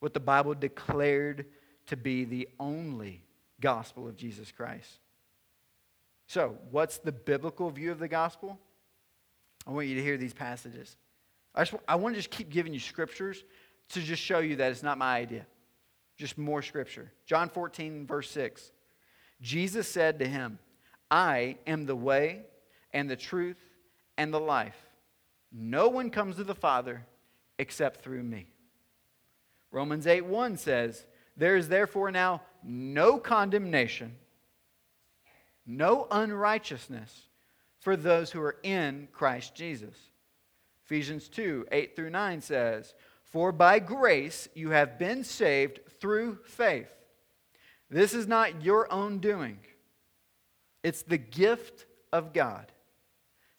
[0.02, 1.45] What the Bible declared
[1.86, 3.24] to be the only
[3.62, 5.00] gospel of Jesus Christ.
[6.28, 8.60] So, what's the biblical view of the gospel?
[9.66, 10.98] I want you to hear these passages.
[11.56, 13.45] I, just, I want to just keep giving you scriptures
[13.91, 15.48] to just show you that it's not my idea.
[16.18, 17.14] Just more scripture.
[17.26, 18.74] John 14, verse 6.
[19.39, 20.60] Jesus said to him,
[21.10, 22.41] I am the way
[22.98, 23.60] and the truth
[24.18, 24.76] and the life.
[25.52, 27.06] No one comes to the Father
[27.60, 28.48] except through me.
[29.72, 31.06] Romans 8 1 says,
[31.38, 34.16] There is therefore now no condemnation,
[35.66, 37.28] no unrighteousness
[37.80, 39.95] for those who are in Christ Jesus.
[40.84, 42.95] Ephesians 2 8 through 9 says,
[43.26, 46.89] For by grace you have been saved through faith.
[47.91, 49.60] This is not your own doing,
[50.82, 52.72] it's the gift of God,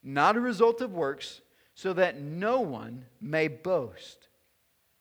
[0.03, 1.41] not a result of works,
[1.75, 4.29] so that no one may boast.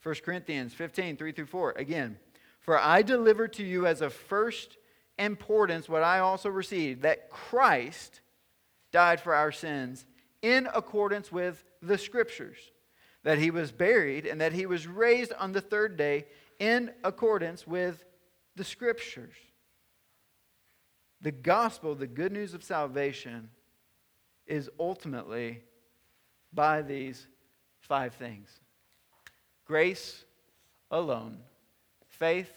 [0.04, 1.74] 1 Corinthians 15 3 through 4.
[1.78, 2.18] Again,
[2.60, 4.78] for I delivered to you as of first
[5.18, 8.22] importance what I also received, that Christ
[8.92, 10.06] died for our sins
[10.42, 12.58] in accordance with the Scriptures,
[13.24, 16.26] that he was buried, and that he was raised on the third day
[16.60, 18.06] in accordance with
[18.56, 19.36] the Scriptures.
[21.22, 23.50] The gospel, the good news of salvation,
[24.48, 25.62] is ultimately
[26.54, 27.28] by these
[27.80, 28.50] five things
[29.66, 30.24] grace
[30.90, 31.38] alone,
[32.08, 32.52] faith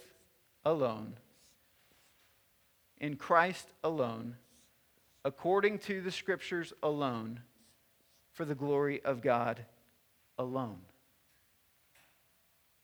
[0.65, 1.15] alone,
[2.99, 4.37] in Christ alone
[5.25, 7.41] according to the scriptures alone,
[8.33, 9.65] for the glory of God
[10.39, 10.79] alone.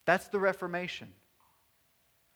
[0.05, 1.09] That's the Reformation.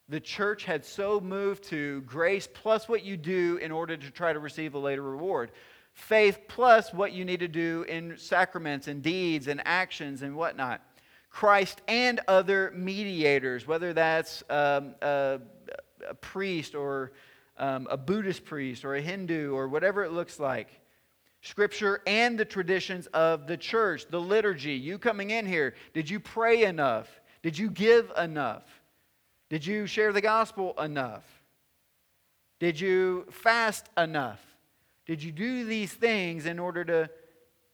[0.09, 4.33] The church had so moved to grace plus what you do in order to try
[4.33, 5.53] to receive a later reward.
[5.93, 10.81] Faith plus what you need to do in sacraments and deeds and actions and whatnot.
[11.31, 15.41] Christ and other mediators, whether that's um, a,
[16.09, 17.13] a priest or
[17.57, 20.69] um, a Buddhist priest or a Hindu or whatever it looks like.
[21.43, 24.73] Scripture and the traditions of the church, the liturgy.
[24.73, 27.09] You coming in here, did you pray enough?
[27.43, 28.65] Did you give enough?
[29.49, 31.25] Did you share the gospel enough?
[32.59, 34.41] Did you fast enough?
[35.11, 37.11] Did you do these things in order to,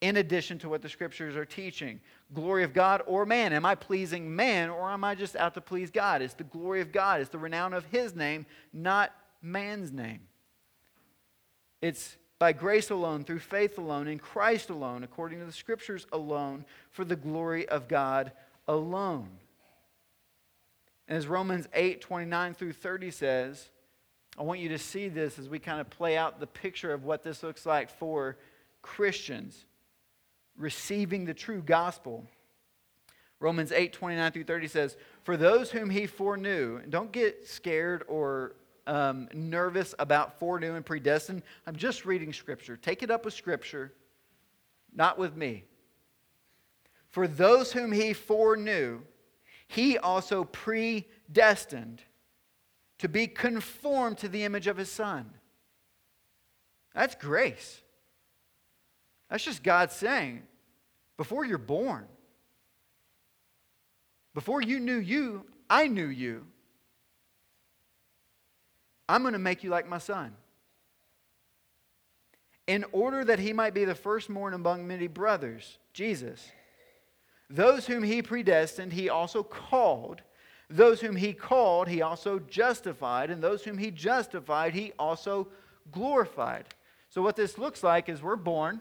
[0.00, 2.00] in addition to what the scriptures are teaching?
[2.32, 3.52] Glory of God or man?
[3.52, 6.22] Am I pleasing man or am I just out to please God?
[6.22, 9.12] It's the glory of God, it's the renown of His name, not
[9.42, 10.20] man's name.
[11.82, 16.64] It's by grace alone, through faith alone, in Christ alone, according to the Scriptures alone,
[16.90, 18.32] for the glory of God
[18.66, 19.28] alone.
[21.06, 23.68] And as Romans 8 29 through 30 says,
[24.38, 27.04] I want you to see this as we kind of play out the picture of
[27.04, 28.36] what this looks like for
[28.82, 29.64] Christians
[30.58, 32.26] receiving the true gospel.
[33.40, 38.56] Romans 8 29 through 30 says, For those whom he foreknew, don't get scared or
[38.86, 41.42] um, nervous about foreknew and predestined.
[41.66, 42.76] I'm just reading Scripture.
[42.76, 43.92] Take it up with Scripture,
[44.94, 45.64] not with me.
[47.08, 49.00] For those whom he foreknew,
[49.68, 52.02] he also predestined
[52.98, 55.30] to be conformed to the image of his Son.
[56.94, 57.80] That's grace.
[59.28, 60.42] That's just God saying,
[61.16, 62.06] before you're born,
[64.34, 66.46] before you knew you, I knew you.
[69.08, 70.34] I'm going to make you like my son.
[72.66, 76.50] In order that he might be the firstborn among many brothers, Jesus.
[77.48, 80.22] Those whom he predestined, he also called.
[80.68, 83.30] Those whom he called, he also justified.
[83.30, 85.48] And those whom he justified, he also
[85.92, 86.66] glorified.
[87.08, 88.80] So, what this looks like is we're born.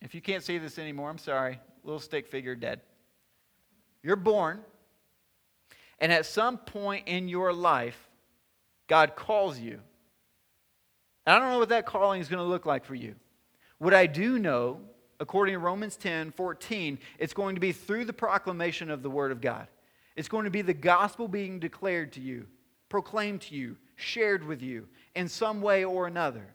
[0.00, 1.60] If you can't see this anymore, I'm sorry.
[1.82, 2.80] Little stick figure dead.
[4.02, 4.60] You're born.
[5.98, 7.98] And at some point in your life,
[8.86, 9.80] God calls you.
[11.26, 13.16] And I don't know what that calling is going to look like for you.
[13.78, 14.80] What I do know,
[15.18, 19.32] according to Romans 10 14, it's going to be through the proclamation of the Word
[19.32, 19.66] of God.
[20.16, 22.46] It's going to be the gospel being declared to you,
[22.88, 26.54] proclaimed to you, shared with you in some way or another.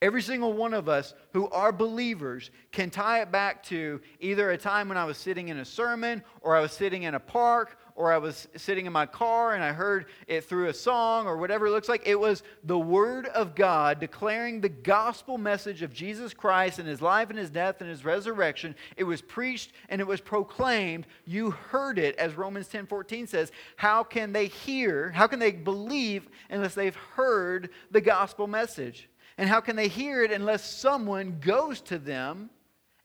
[0.00, 4.58] Every single one of us who are believers can tie it back to either a
[4.58, 7.78] time when I was sitting in a sermon, or I was sitting in a park,
[7.98, 11.36] or I was sitting in my car and I heard it through a song, or
[11.36, 12.06] whatever it looks like.
[12.06, 17.02] It was the Word of God declaring the gospel message of Jesus Christ and His
[17.02, 18.76] life and His death and His resurrection.
[18.96, 21.08] It was preached and it was proclaimed.
[21.24, 23.50] You heard it, as Romans 10 14 says.
[23.74, 25.10] How can they hear?
[25.10, 29.08] How can they believe unless they've heard the gospel message?
[29.38, 32.50] And how can they hear it unless someone goes to them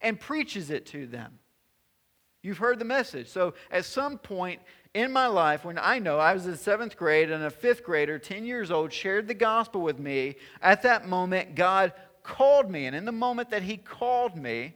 [0.02, 1.40] and preaches it to them?
[2.44, 3.30] You've heard the message.
[3.30, 4.62] So at some point
[4.94, 8.20] in my life, when I know I was in seventh grade and a fifth grader,
[8.20, 12.86] 10 years old, shared the gospel with me, at that moment, God called me.
[12.86, 14.76] And in the moment that He called me,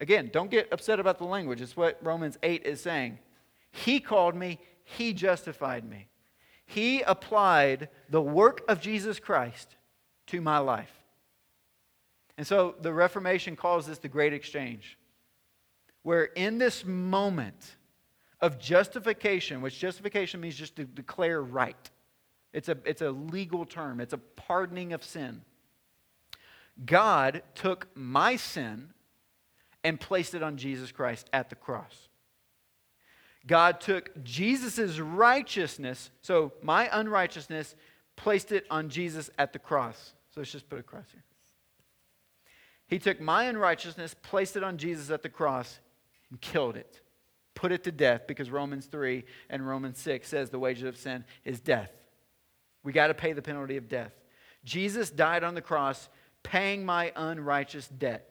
[0.00, 1.62] Again, don't get upset about the language.
[1.62, 3.18] It's what Romans 8 is saying.
[3.70, 6.08] He called me, he justified me.
[6.66, 9.76] He applied the work of Jesus Christ
[10.26, 11.03] to my life.
[12.36, 14.98] And so the Reformation calls this the great exchange,
[16.02, 17.76] where in this moment
[18.40, 21.90] of justification, which justification means just to declare right,
[22.52, 25.42] it's a, it's a legal term, it's a pardoning of sin.
[26.84, 28.90] God took my sin
[29.84, 32.08] and placed it on Jesus Christ at the cross.
[33.46, 37.74] God took Jesus' righteousness, so my unrighteousness,
[38.16, 40.14] placed it on Jesus at the cross.
[40.34, 41.22] So let's just put a cross here.
[42.86, 45.80] He took my unrighteousness, placed it on Jesus at the cross,
[46.30, 47.00] and killed it.
[47.54, 51.24] Put it to death because Romans 3 and Romans 6 says the wages of sin
[51.44, 51.90] is death.
[52.82, 54.12] We got to pay the penalty of death.
[54.64, 56.08] Jesus died on the cross,
[56.42, 58.28] paying my unrighteous debt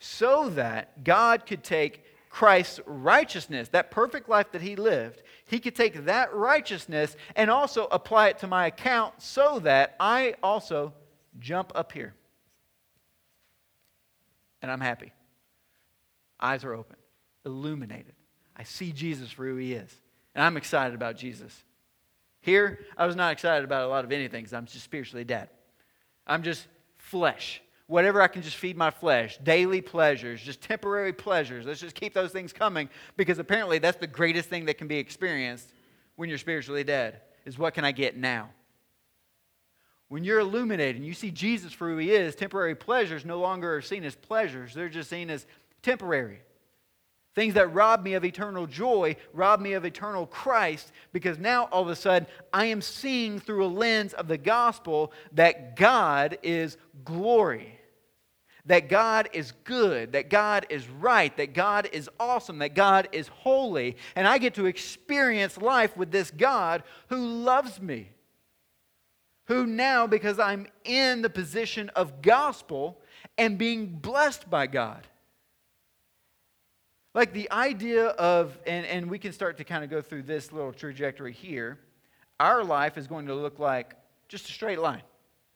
[0.00, 5.74] so that God could take Christ's righteousness, that perfect life that he lived, he could
[5.74, 10.94] take that righteousness and also apply it to my account so that I also
[11.38, 12.14] jump up here.
[14.62, 15.12] And I'm happy.
[16.38, 16.96] Eyes are open,
[17.44, 18.14] illuminated.
[18.56, 19.94] I see Jesus for who he is.
[20.34, 21.64] And I'm excited about Jesus.
[22.40, 25.48] Here, I was not excited about a lot of anything because I'm just spiritually dead.
[26.26, 26.66] I'm just
[26.98, 31.66] flesh whatever I can just feed my flesh, daily pleasures, just temporary pleasures.
[31.66, 34.96] Let's just keep those things coming because apparently that's the greatest thing that can be
[34.96, 35.72] experienced
[36.14, 38.50] when you're spiritually dead is what can I get now?
[40.10, 43.76] When you're illuminated and you see Jesus for who he is, temporary pleasures no longer
[43.76, 45.46] are seen as pleasures, they're just seen as
[45.82, 46.40] temporary.
[47.36, 51.82] Things that rob me of eternal joy rob me of eternal Christ because now all
[51.82, 56.76] of a sudden I am seeing through a lens of the gospel that God is
[57.04, 57.80] glory
[58.66, 63.26] that God is good, that God is right, that God is awesome, that God is
[63.28, 63.96] holy.
[64.14, 68.10] And I get to experience life with this God who loves me.
[69.50, 73.00] Who now, because I'm in the position of gospel,
[73.36, 75.08] and being blessed by God.
[77.14, 80.52] Like the idea of, and, and we can start to kind of go through this
[80.52, 81.80] little trajectory here.
[82.38, 83.96] Our life is going to look like
[84.28, 85.02] just a straight line.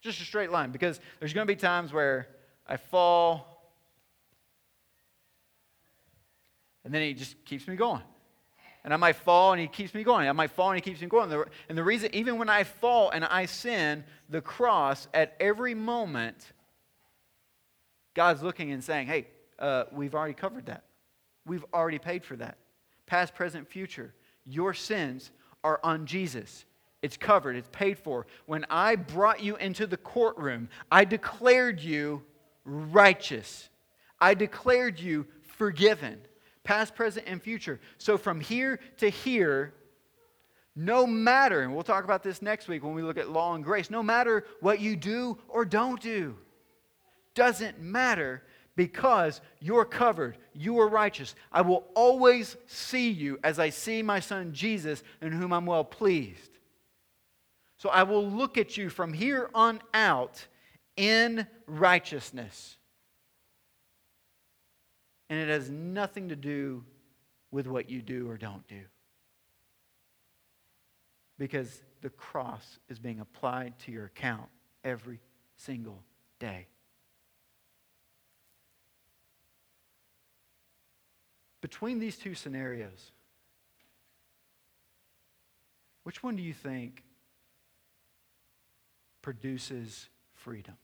[0.00, 0.72] Just a straight line.
[0.72, 2.26] Because there's going to be times where
[2.66, 3.70] I fall,
[6.84, 8.02] and then he just keeps me going.
[8.84, 10.28] And I might fall and he keeps me going.
[10.28, 11.32] I might fall and he keeps me going.
[11.68, 16.52] And the reason, even when I fall and I sin, the cross at every moment,
[18.12, 19.26] God's looking and saying, hey,
[19.58, 20.84] uh, we've already covered that.
[21.46, 22.58] We've already paid for that.
[23.06, 24.12] Past, present, future.
[24.44, 25.30] Your sins
[25.62, 26.66] are on Jesus.
[27.02, 28.26] It's covered, it's paid for.
[28.46, 32.22] When I brought you into the courtroom, I declared you
[32.64, 33.68] righteous.
[34.20, 36.18] I declared you forgiven,
[36.64, 37.80] past, present, and future.
[37.98, 39.74] So from here to here,
[40.74, 43.62] no matter, and we'll talk about this next week when we look at law and
[43.62, 46.36] grace, no matter what you do or don't do,
[47.34, 48.42] doesn't matter
[48.76, 51.36] because you're covered, you are righteous.
[51.52, 55.84] I will always see you as I see my son Jesus, in whom I'm well
[55.84, 56.50] pleased.
[57.76, 60.44] So I will look at you from here on out
[60.96, 62.76] in righteousness.
[65.28, 66.84] And it has nothing to do
[67.50, 68.80] with what you do or don't do.
[71.38, 74.48] Because the cross is being applied to your account
[74.84, 75.20] every
[75.56, 76.02] single
[76.38, 76.66] day.
[81.60, 83.12] Between these two scenarios,
[86.02, 87.02] which one do you think
[89.22, 90.74] produces freedom?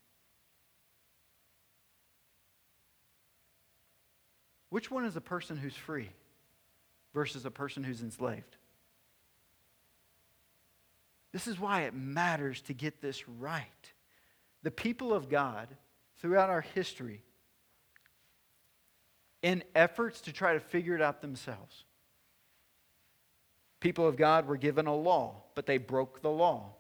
[4.71, 6.11] Which one is a person who's free
[7.13, 8.57] versus a person who's enslaved?
[11.33, 13.67] This is why it matters to get this right.
[14.63, 15.69] The people of God,
[16.19, 17.23] throughout our history,
[19.43, 21.85] in efforts to try to figure it out themselves.
[23.81, 26.75] People of God were given a law, but they broke the law.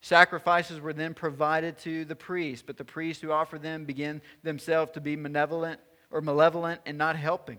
[0.00, 4.92] Sacrifices were then provided to the priests, but the priests who offered them began themselves
[4.92, 5.80] to be malevolent
[6.10, 7.58] or malevolent and not helping.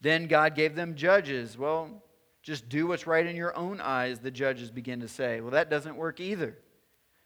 [0.00, 1.56] Then God gave them judges.
[1.56, 2.02] Well,
[2.42, 5.40] just do what's right in your own eyes, the judges begin to say.
[5.40, 6.56] Well, that doesn't work either.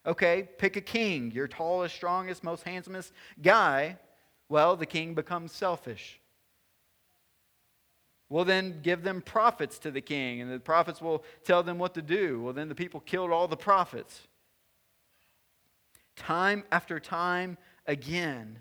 [0.05, 3.97] Okay, pick a king, your tallest, strongest, most handsomest guy,
[4.51, 6.19] well, the king becomes selfish.
[8.27, 11.93] We'll then give them prophets to the king, and the prophets will tell them what
[11.93, 12.41] to do.
[12.41, 14.27] Well, then the people killed all the prophets.
[16.17, 18.59] Time after time again,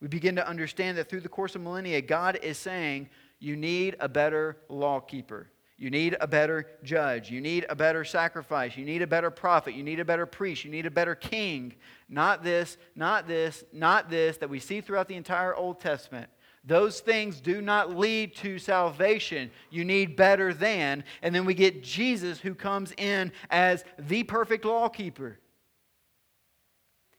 [0.00, 3.96] we begin to understand that through the course of millennia, God is saying, You need
[4.00, 5.48] a better lawkeeper.
[5.76, 7.30] You need a better judge.
[7.30, 8.76] You need a better sacrifice.
[8.76, 9.72] You need a better prophet.
[9.72, 10.62] You need a better priest.
[10.62, 11.74] You need a better king.
[12.06, 16.28] Not this, not this, not this that we see throughout the entire Old Testament.
[16.64, 19.50] Those things do not lead to salvation.
[19.70, 21.02] You need better than.
[21.22, 25.38] And then we get Jesus who comes in as the perfect lawkeeper.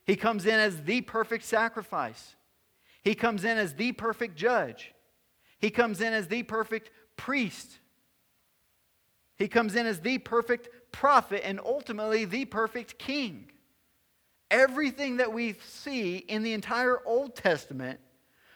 [0.05, 2.35] He comes in as the perfect sacrifice.
[3.01, 4.93] He comes in as the perfect judge.
[5.59, 7.79] He comes in as the perfect priest.
[9.37, 13.51] He comes in as the perfect prophet and ultimately the perfect king.
[14.49, 17.99] Everything that we see in the entire Old Testament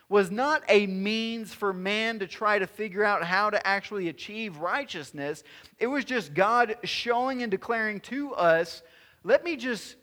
[0.10, 4.58] was not a means for man to try to figure out how to actually achieve
[4.58, 5.44] righteousness.
[5.80, 8.84] It was just God showing and declaring to us,
[9.24, 9.96] let me just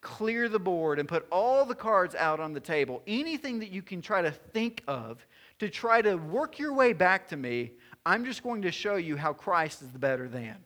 [0.00, 3.02] clear the board and put all the cards out on the table.
[3.06, 5.26] Anything that you can try to think of
[5.58, 7.72] to try to work your way back to me,
[8.04, 10.56] I'm just going to show you how Christ is the better than.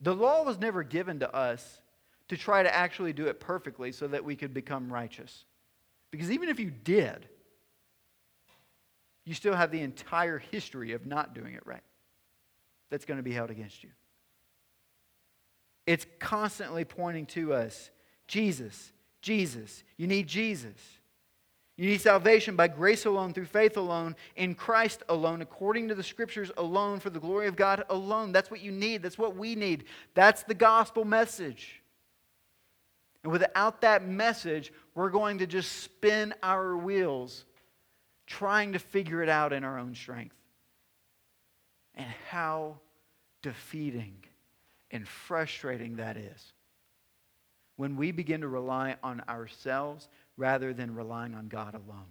[0.00, 1.80] The law was never given to us
[2.28, 5.44] to try to actually do it perfectly so that we could become righteous.
[6.10, 7.28] Because even if you did,
[9.24, 11.82] you still have the entire history of not doing it right
[12.90, 13.90] that's going to be held against you.
[15.88, 17.90] It's constantly pointing to us
[18.26, 19.82] Jesus, Jesus.
[19.96, 20.76] You need Jesus.
[21.78, 26.02] You need salvation by grace alone, through faith alone, in Christ alone, according to the
[26.02, 28.32] scriptures alone, for the glory of God alone.
[28.32, 29.02] That's what you need.
[29.02, 29.84] That's what we need.
[30.12, 31.80] That's the gospel message.
[33.22, 37.46] And without that message, we're going to just spin our wheels
[38.26, 40.36] trying to figure it out in our own strength.
[41.94, 42.76] And how
[43.40, 44.12] defeating
[44.90, 46.52] and frustrating that is
[47.76, 52.10] when we begin to rely on ourselves rather than relying on God alone.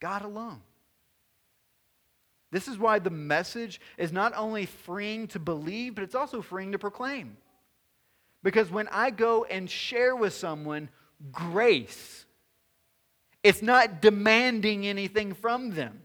[0.00, 0.60] God alone.
[2.50, 6.72] This is why the message is not only freeing to believe, but it's also freeing
[6.72, 7.36] to proclaim.
[8.42, 10.90] Because when I go and share with someone
[11.32, 12.26] grace,
[13.42, 16.00] It's not demanding anything from them.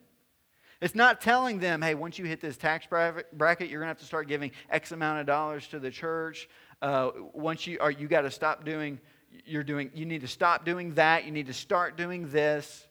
[0.79, 3.97] It's not telling them, hey, once you hit this tax bracket, you're going to have
[3.99, 6.47] to start giving X amount of dollars to the church.
[6.81, 8.99] Uh, once you are, you got to stop doing,
[9.45, 11.25] you're doing, you need to stop doing that.
[11.25, 12.85] You need to start doing this.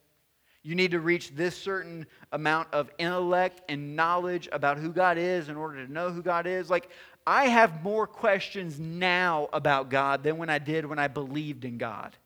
[0.63, 5.47] You need to reach this certain amount of intellect and knowledge about who God is
[5.47, 6.69] in order to know who God is.
[6.69, 6.89] Like,
[7.25, 11.77] I have more questions now about God than when I did when I believed in
[11.77, 12.17] God.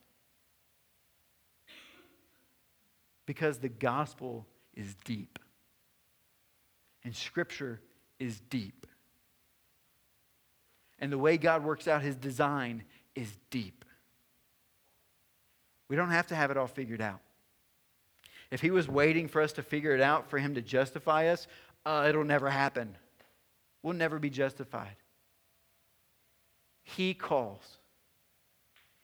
[3.28, 5.38] Because the gospel is deep,
[7.04, 7.82] and scripture
[8.20, 8.86] is deep.
[11.00, 12.84] And the way God works out his design
[13.16, 13.84] is deep.
[15.90, 17.20] We don't have to have it all figured out.
[18.52, 21.48] If he was waiting for us to figure it out for him to justify us,
[21.86, 22.96] uh, it'll never happen.
[23.82, 24.96] We'll never be justified.
[26.84, 27.80] He calls,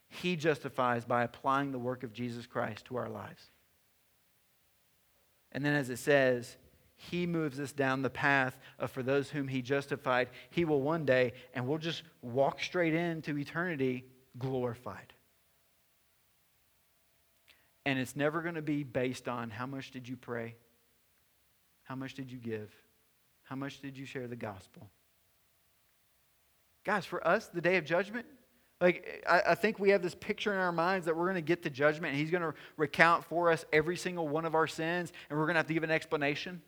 [0.09, 3.43] he justifies by applying the work of Jesus Christ to our lives.
[5.51, 6.57] And then, as it says,
[6.97, 11.05] he moves us down the path of for those whom he justified, he will one
[11.05, 14.03] day, and we'll just walk straight into eternity
[14.37, 15.13] glorified.
[17.85, 20.55] And it's never going to be based on how much did you pray?
[21.83, 22.69] How much did you give?
[23.43, 24.89] How much did you share the gospel?
[26.83, 28.25] Guys, for us, the day of judgment,
[28.81, 31.41] like I, I think we have this picture in our minds that we're going to
[31.41, 34.67] get to judgment and he's going to recount for us every single one of our
[34.67, 36.61] sins and we're going to have to give an explanation.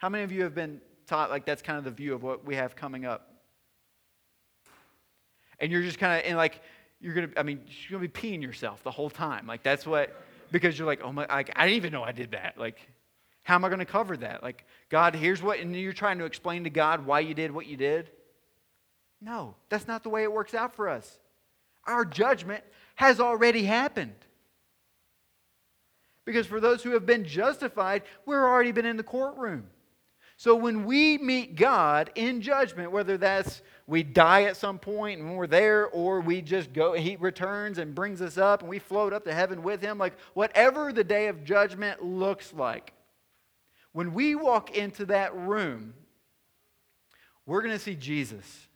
[0.00, 2.44] How many of you have been taught like that's kind of the view of what
[2.44, 3.34] we have coming up?
[5.60, 6.62] And you're just kind of in like
[7.00, 9.46] you're gonna, I mean, you're gonna be peeing yourself the whole time.
[9.46, 12.30] Like that's what, because you're like, oh my, I, I didn't even know I did
[12.30, 12.56] that.
[12.56, 12.88] Like,
[13.42, 14.42] how am I gonna cover that?
[14.42, 17.66] Like, God, here's what, and you're trying to explain to God why you did what
[17.66, 18.10] you did.
[19.20, 21.18] No, that's not the way it works out for us.
[21.86, 24.14] Our judgment has already happened.
[26.24, 29.66] Because for those who have been justified, we've already been in the courtroom.
[30.40, 35.36] So when we meet God in judgment, whether that's we die at some point and
[35.36, 39.12] we're there, or we just go, He returns and brings us up and we float
[39.12, 42.94] up to heaven with Him, like whatever the day of judgment looks like,
[43.92, 45.92] when we walk into that room,
[47.44, 48.66] we're going to see Jesus.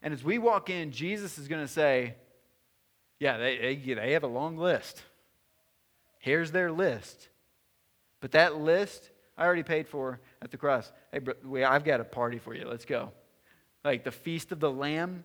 [0.00, 2.14] And as we walk in, Jesus is going to say,
[3.18, 5.02] Yeah, they, they, they have a long list.
[6.20, 7.28] Here's their list.
[8.22, 10.90] But that list, I already paid for at the cross.
[11.12, 11.34] Hey, bro,
[11.64, 12.66] I've got a party for you.
[12.66, 13.12] Let's go.
[13.84, 15.24] Like the feast of the lamb,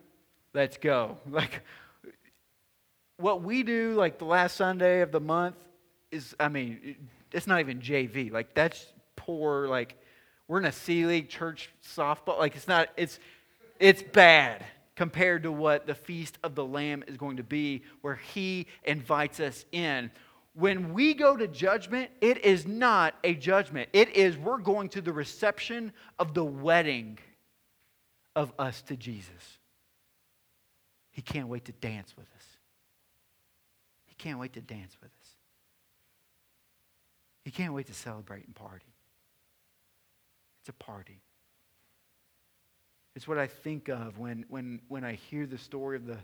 [0.54, 1.18] let's go.
[1.30, 1.62] Like
[3.18, 5.56] what we do like the last Sunday of the month
[6.10, 6.96] is I mean,
[7.32, 8.30] it's not even JV.
[8.30, 8.84] Like that's
[9.16, 9.96] poor like
[10.48, 12.38] we're in a C League church softball.
[12.38, 13.18] Like it's not it's
[13.80, 14.64] it's bad
[14.94, 19.40] compared to what the feast of the lamb is going to be where he invites
[19.40, 20.10] us in
[20.58, 23.90] when we go to judgment, it is not a judgment.
[23.92, 27.18] It is we're going to the reception of the wedding
[28.34, 29.58] of us to Jesus.
[31.10, 32.44] He can't wait to dance with us.
[34.06, 35.28] He can't wait to dance with us.
[37.44, 38.94] He can't wait to celebrate and party.
[40.62, 41.20] It's a party.
[43.14, 46.18] It's what I think of when, when, when I hear the story of the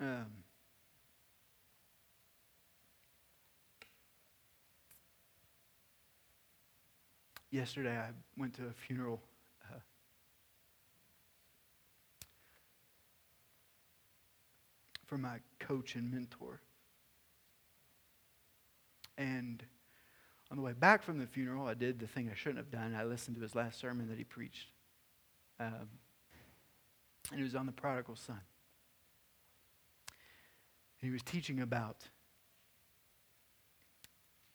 [0.00, 0.26] Um,
[7.50, 9.20] yesterday, I went to a funeral.
[9.64, 9.78] Uh,
[15.06, 16.60] for my coach and mentor.
[19.16, 19.64] And
[20.50, 22.94] on the way back from the funeral, I did the thing I shouldn't have done.
[22.94, 24.68] I listened to his last sermon that he preached.
[25.58, 25.88] Um,
[27.32, 28.40] and it was on the prodigal son.
[31.00, 31.96] He was teaching about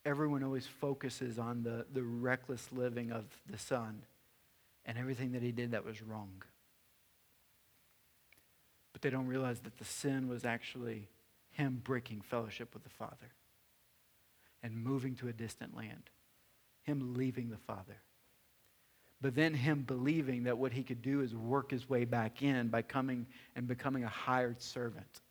[0.05, 4.03] everyone always focuses on the, the reckless living of the son
[4.85, 6.43] and everything that he did that was wrong.
[8.91, 11.07] But they don't realize that the sin was actually
[11.51, 13.31] him breaking fellowship with the Father
[14.61, 16.09] and moving to a distant land,
[16.83, 17.97] him leaving the Father.
[19.21, 22.67] But then him believing that what he could do is work his way back in
[22.67, 23.25] by coming
[23.55, 25.21] and becoming a hired servant.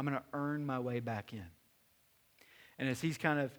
[0.00, 1.44] I'm going to earn my way back in.
[2.78, 3.50] And as he's kind of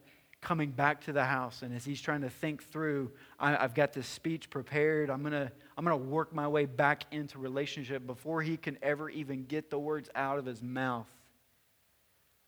[0.42, 3.94] coming back to the house and as he's trying to think through, I, have got
[3.94, 5.12] this speech prepared.
[5.12, 8.80] I'm going to I'm going to work my way back into relationship before he can
[8.82, 11.06] ever even get the words out of his mouth.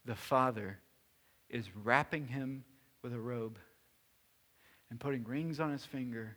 [0.06, 0.80] The Father
[1.48, 2.64] is wrapping him
[3.04, 3.60] with a robe
[4.90, 6.36] and putting rings on his finger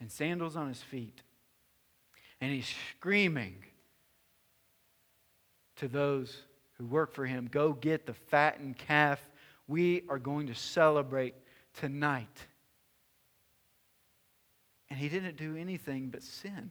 [0.00, 1.22] and sandals on his feet
[2.40, 3.62] and he's screaming
[5.76, 6.42] to those
[6.78, 9.20] who work for him go get the fattened calf.
[9.66, 11.34] We are going to celebrate
[11.74, 12.46] tonight.
[14.88, 16.70] And he didn't do anything but sin.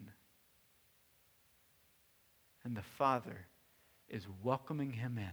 [2.63, 3.45] And the Father
[4.09, 5.31] is welcoming him in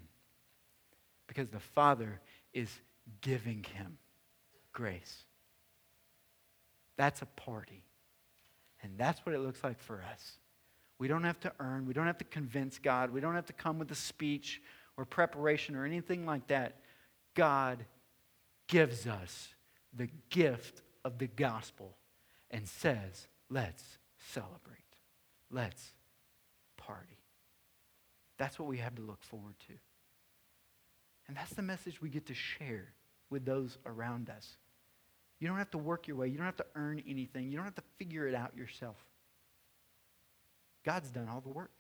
[1.27, 2.21] because the Father
[2.53, 2.69] is
[3.21, 3.99] giving him
[4.73, 5.25] grace.
[6.97, 7.83] That's a party.
[8.83, 10.33] And that's what it looks like for us.
[11.03, 13.53] We don't have to earn, we don't have to convince God, we don't have to
[13.53, 14.63] come with a speech
[14.97, 16.77] or preparation or anything like that.
[17.35, 17.85] God
[18.69, 19.49] gives us
[19.93, 21.97] the gift of the gospel
[22.53, 23.83] and says, let's
[24.33, 24.79] celebrate.
[25.51, 25.91] Let's
[26.77, 27.19] party.
[28.39, 29.73] That's what we have to look forward to.
[31.27, 32.93] And that's the message we get to share
[33.29, 34.57] with those around us.
[35.41, 36.29] You don't have to work your way.
[36.29, 37.51] You don't have to earn anything.
[37.51, 39.05] You don't have to figure it out yourself.
[40.85, 41.73] God's done all the work.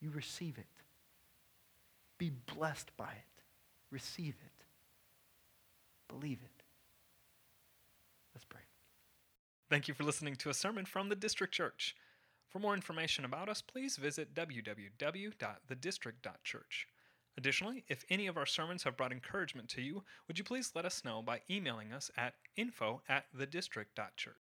[0.00, 0.66] You receive it.
[2.18, 3.42] Be blessed by it.
[3.90, 4.64] Receive it.
[6.08, 6.62] Believe it.
[8.34, 8.60] Let's pray.
[9.68, 11.96] Thank you for listening to a sermon from the District Church.
[12.48, 16.88] For more information about us, please visit www.thedistrict.church.
[17.36, 20.84] Additionally, if any of our sermons have brought encouragement to you, would you please let
[20.84, 24.43] us know by emailing us at info at thedistrict.church.